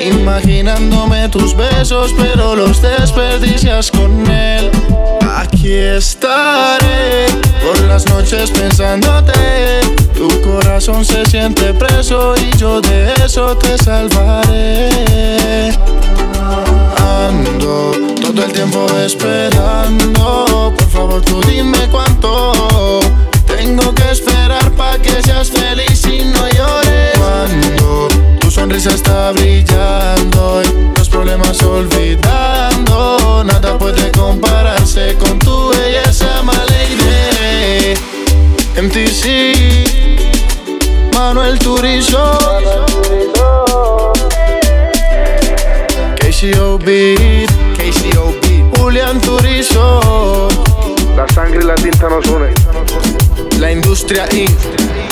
[0.01, 4.71] imaginándome tus besos, pero los desperdicias con él.
[5.37, 7.27] Aquí estaré
[7.65, 9.81] por las noches pensándote.
[10.15, 14.91] Tu corazón se siente preso y yo de eso te salvaré.
[16.99, 20.73] Ando todo el tiempo esperando.
[20.77, 23.01] Por favor, tú dime cuánto.
[23.47, 27.13] Tengo que esperar para que seas feliz y no llores.
[27.19, 28.09] Cuando
[28.65, 37.95] sonrisa está brillando y los problemas olvidando, nada puede compararse con tu belleza, my lady.
[38.81, 39.27] MTC,
[41.13, 42.39] Manuel Turizo,
[46.21, 46.87] KCOB,
[47.77, 50.49] KCOB, Julián Turizo.
[51.15, 52.49] La sangre y la tinta nos une.
[53.61, 55.04] La industria Inc.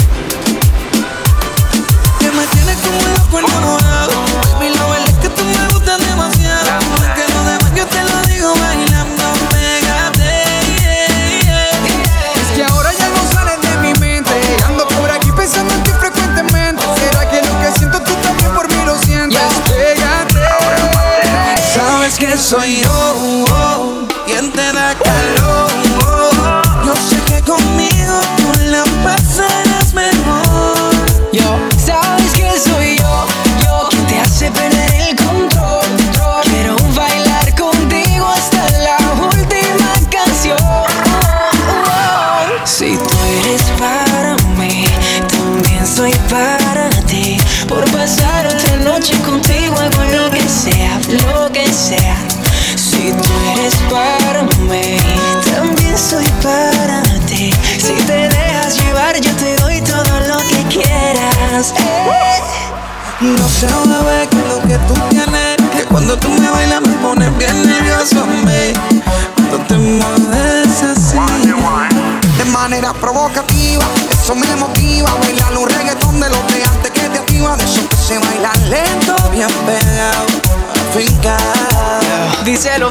[22.43, 23.32] soy yo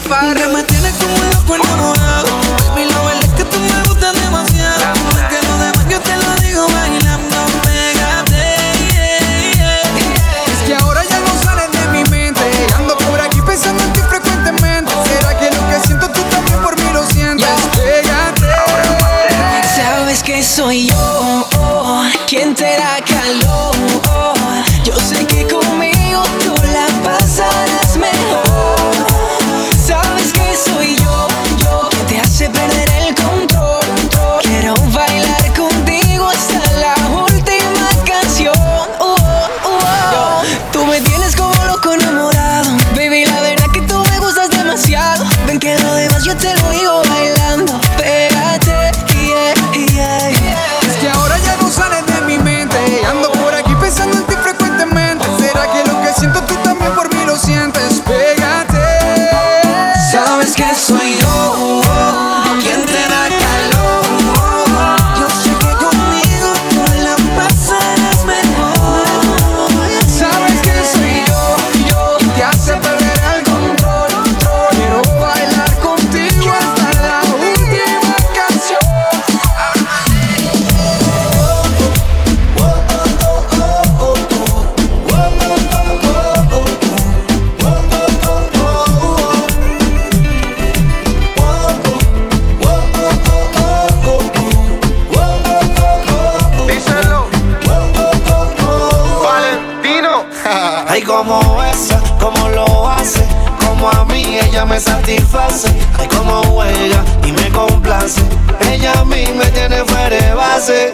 [0.04, 2.28] Que me tienes como loco enamorado.
[2.70, 4.94] Baby, lo es que tú me gustas demasiado.
[5.30, 8.56] Que lo demás yo te lo digo bailando, pégate.
[8.94, 10.54] yeah, yeah.
[10.54, 12.42] Es que ahora ya no sales de mi mente.
[12.76, 14.92] Ando por aquí pensando en ti frecuentemente.
[15.06, 17.48] ¿Será que lo que siento tú también por mí lo sientes?
[17.76, 18.48] Pégate.
[19.76, 21.11] Sabes que soy yo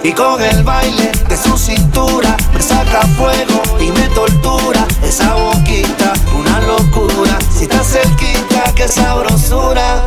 [0.08, 4.88] Y con el baile de su cintura me saca fuego y me tortura.
[5.04, 7.38] Esa boquita, una locura.
[7.54, 10.04] Si estás cerquita, qué sabrosura.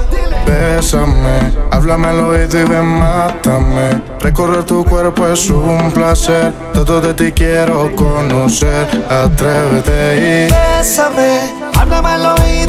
[0.47, 4.01] Bésame, háblame al oído y ven, mátame.
[4.21, 6.51] Recorrer tu cuerpo es un placer.
[6.73, 8.87] Todo de ti quiero conocer.
[9.07, 11.41] Atrévete y Bésame,
[11.75, 12.60] háblame al oído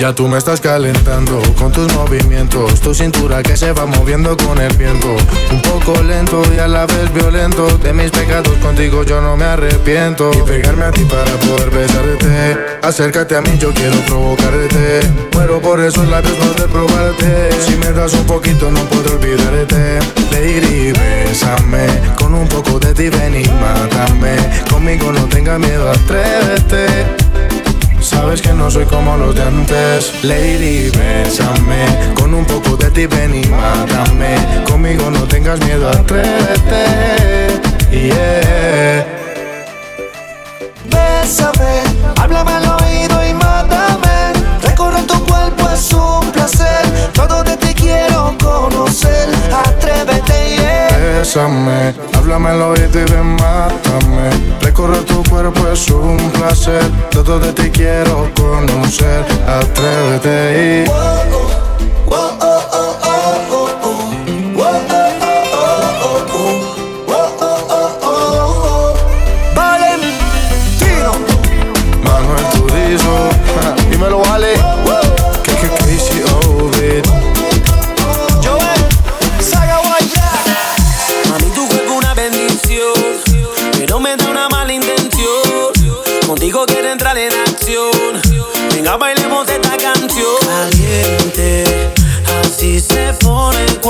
[0.00, 4.60] Ya tú me estás calentando con tus movimientos, tu cintura que se va moviendo con
[4.60, 5.14] el viento.
[5.52, 7.78] Un poco lento y a la vez violento.
[7.78, 10.32] De mis pecados contigo yo no me arrepiento.
[10.32, 12.56] Y pegarme a ti para poder besarte.
[12.82, 15.02] Acércate a mí, yo quiero provocarte.
[15.34, 17.52] Muero por esos labios, no de probarte.
[17.64, 20.00] Si me das un poquito, no puedo olvidarte.
[20.32, 21.86] Lady, bésame.
[22.18, 24.34] Con un poco de ti, ven y mátame.
[24.68, 27.63] Conmigo no tengas miedo, atrévete.
[28.04, 33.06] Sabes que no soy como los de antes Lady, bésame Con un poco de ti
[33.06, 34.36] ven y mátame
[34.68, 36.84] Conmigo no tengas miedo, atrévete
[37.90, 39.06] Yeah
[40.90, 41.82] Bésame,
[42.20, 44.32] háblame al oído y mátame.
[44.62, 46.84] Recorrer tu cuerpo es un placer.
[47.14, 49.28] Todo de ti quiero conocer.
[49.50, 50.13] Atrévete.
[51.16, 54.30] Bésame, háblame al oído y ven, mátame.
[54.60, 56.82] Recorrer tu cuerpo es un placer.
[57.12, 59.24] Todo de ti quiero conocer.
[59.46, 62.53] Atrévete y.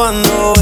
[0.05, 0.53] cuando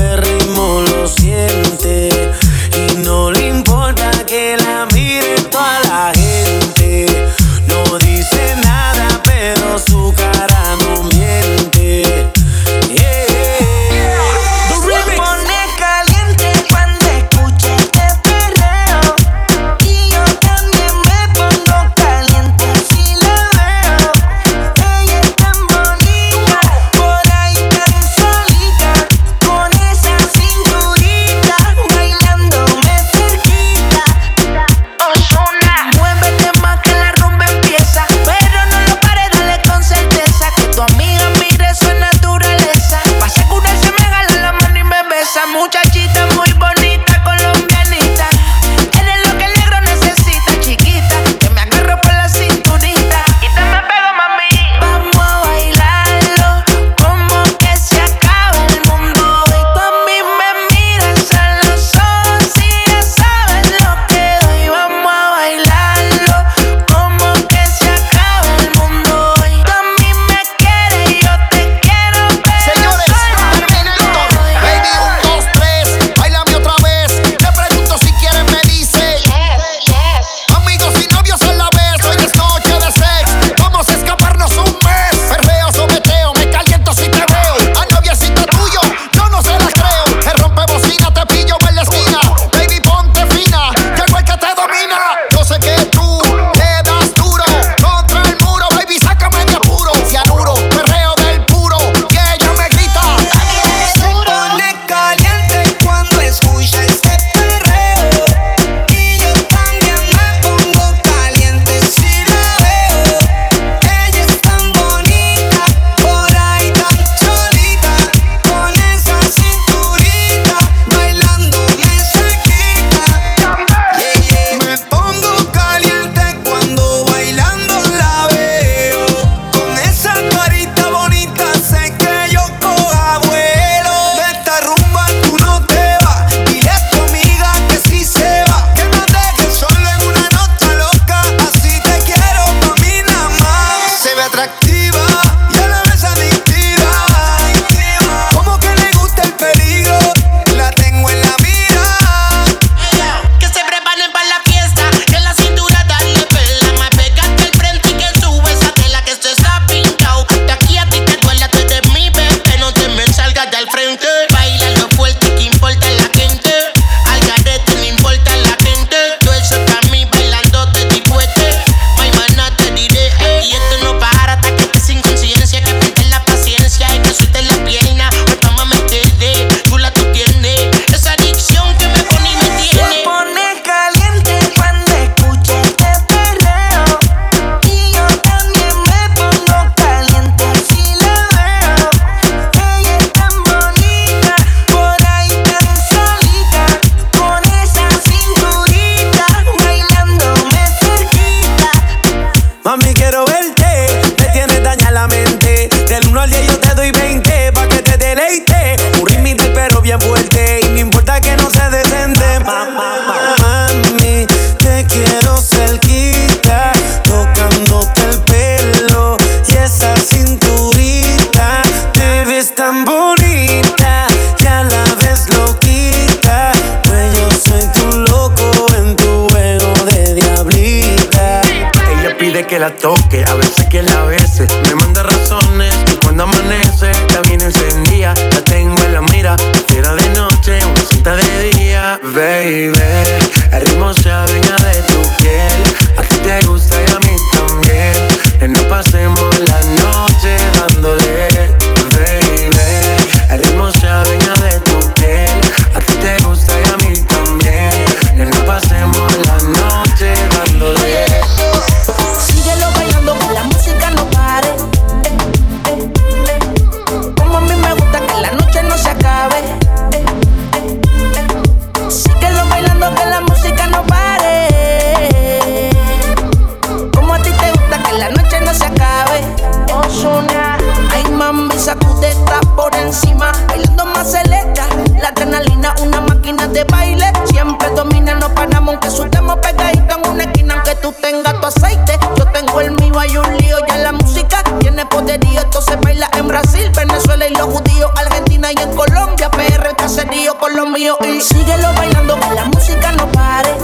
[296.12, 300.96] en Brasil, Venezuela y los judíos, Argentina y en Colombia, PR, caserío con los míos.
[301.00, 303.54] Y síguelo bailando, que la música no pare.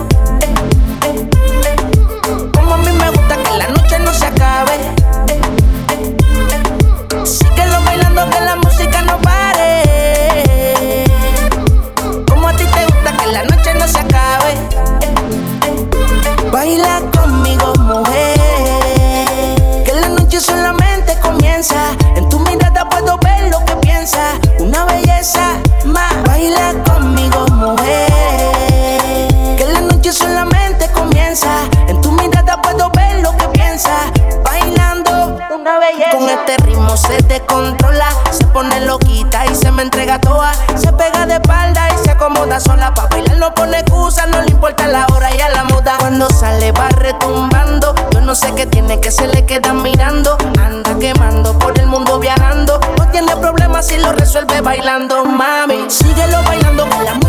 [2.53, 4.73] Como a mí me gusta que la noche no se acabe.
[7.25, 9.85] Síguelo bailando, que la música no pare.
[12.29, 14.55] Como a ti te gusta que la noche no se acabe.
[16.51, 16.98] Baila
[24.59, 26.15] Una belleza más.
[26.25, 28.09] Baila conmigo, mujer.
[29.59, 31.49] Que la noche solamente comienza.
[31.89, 34.11] En tu mirada puedo ver lo que piensas.
[34.43, 36.17] Bailando una belleza.
[36.17, 38.07] Con este ritmo se descontrola.
[38.31, 40.55] Se pone loquita y se me entrega toda.
[40.77, 42.95] Se pega de espalda y se acomoda sola.
[42.95, 45.97] Pa' bailar no pone excusa, no le importa la hora y a la moda.
[45.99, 47.95] Cuando sale va retumbando.
[48.13, 50.39] Yo no sé qué tiene que se le queda mirando.
[50.59, 52.81] Anda quemando por el mundo viajando.
[53.13, 55.89] Tiene problema si lo resuelve bailando, mami.
[55.89, 57.28] Síguelo bailando, que la música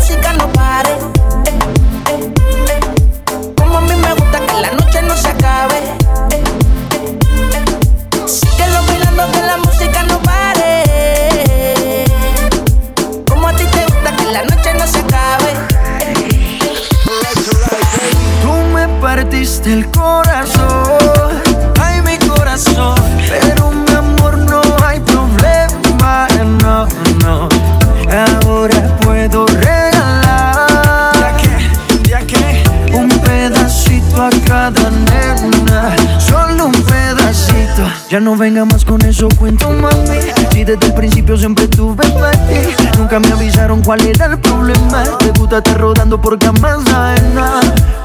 [38.20, 40.20] No venga más con eso, cuento mami.
[40.52, 45.04] Si desde el principio siempre tuve ti, nunca me avisaron cuál era el problema.
[45.18, 46.80] Te gusta rodando por camas.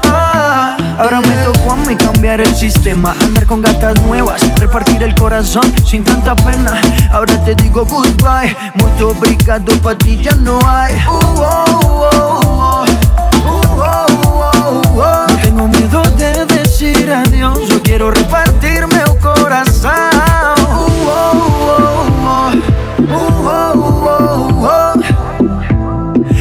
[0.04, 5.14] Ah, ahora me tocó a mí cambiar el sistema, andar con gatas nuevas, repartir el
[5.14, 6.80] corazón sin tanta pena.
[7.12, 10.94] Ahora te digo goodbye, muy obrigado, pa' ti ya no hay.
[10.94, 12.84] Uh, oh, oh, oh.
[13.78, 15.26] Oh, oh.
[15.28, 18.45] No tengo miedo de decir adiós, yo quiero repartirme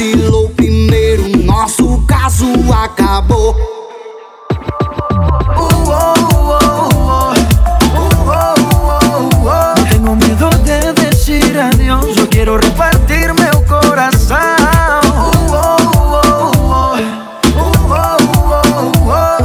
[0.00, 3.54] vacilou primeiro, nosso caso acabou.
[9.76, 14.38] No tengo miedo de decir adiós, yo quiero repartirme el corazón.
[15.12, 16.96] Uh, oh, oh, oh.
[17.54, 18.16] Uh, oh,
[18.48, 19.44] oh, oh.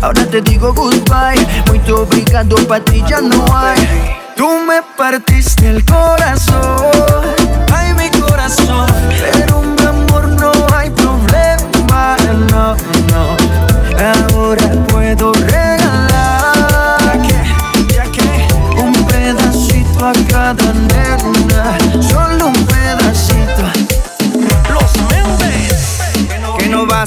[0.00, 4.16] Ahora te digo goodbye, muito obrigado, pa' ti ya no hay.
[4.36, 6.86] Tú me partiste el corazón,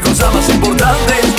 [0.00, 1.37] cosas más importantes.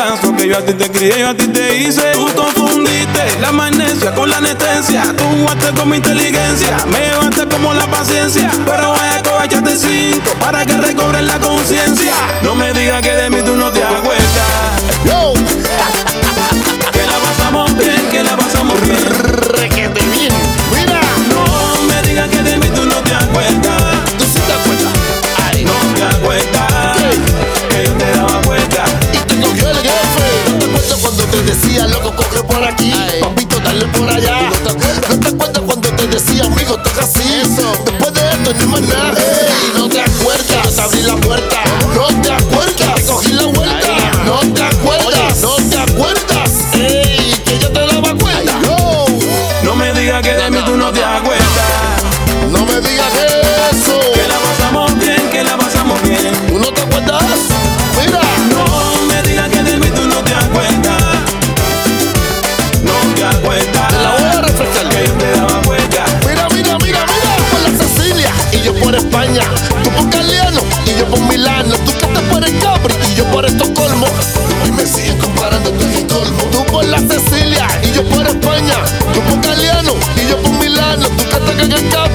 [0.00, 0.22] venganza.
[0.22, 2.12] Porque yo a ti te crié, yo a ti te hice.
[2.12, 5.14] Tú confundiste la magnesia con la anestesia.
[5.16, 6.76] Tú jugaste con mi inteligencia.
[6.86, 8.50] Me baste como la paciencia.
[8.64, 12.14] Pero vaya cobachate cinco para que recobres la conciencia.
[12.42, 14.24] No me digas que de mí tú no te acuerdas.
[15.04, 15.32] Yo.
[16.92, 18.79] que la pasamos bien, que la pasamos
[31.70, 33.20] decía, loco, corre por aquí, Ay.
[33.20, 34.50] papito, dale por allá.
[34.64, 37.22] No te, no te acuerdas cuando te decía, amigo, toca así.
[37.42, 37.72] Eso.
[37.84, 39.14] Después de esto, no más nada.
[39.16, 41.56] Hey, no te acuerdas, abrí la puerta.
[41.94, 42.29] No te
[81.70, 82.09] the top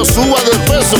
[0.00, 0.96] yo suba de peso,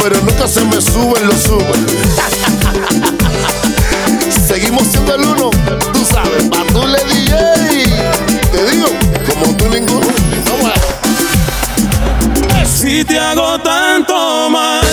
[0.00, 1.66] pero nunca se me suben los Uber.
[4.46, 5.50] Seguimos siendo el uno,
[5.92, 7.34] tú sabes, Batule DJ.
[8.52, 8.86] Te digo,
[9.26, 10.06] como tú ninguno.
[12.72, 14.86] Si te hago tanto mal,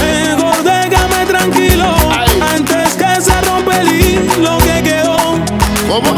[0.00, 1.94] mejor déjame tranquilo.
[2.40, 5.38] Antes que se rompe el hilo que quedó.
[5.86, 6.16] ¿Cómo?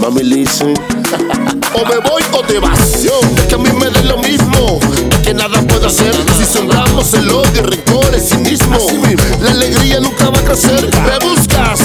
[0.00, 0.74] mami listen.
[1.74, 3.02] o me voy o te vas.
[3.02, 4.78] Yo, es que a mí me da lo mismo,
[5.10, 6.14] es que nada puedo hacer.
[6.38, 8.78] Si sembramos el odio, rencor, el cinismo,
[9.40, 10.90] la alegría nunca va a crecer.
[11.04, 11.81] Me buscas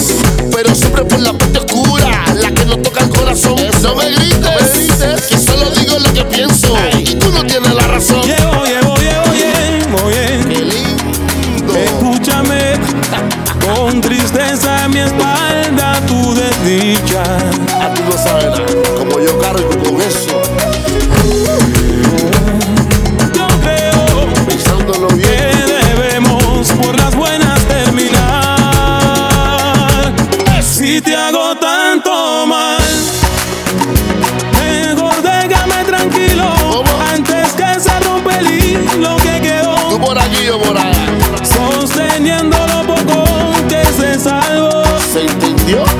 [45.67, 45.96] Yeah.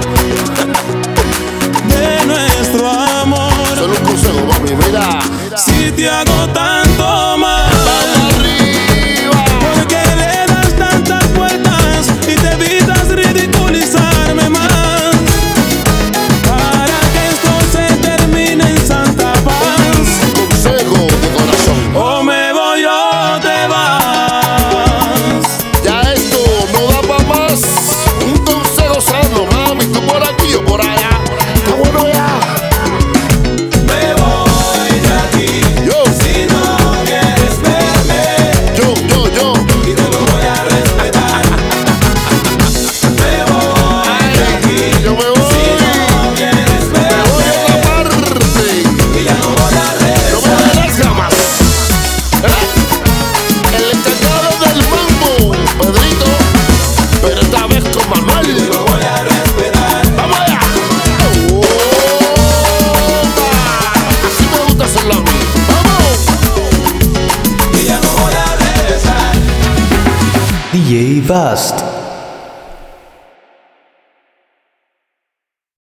[71.28, 71.87] vast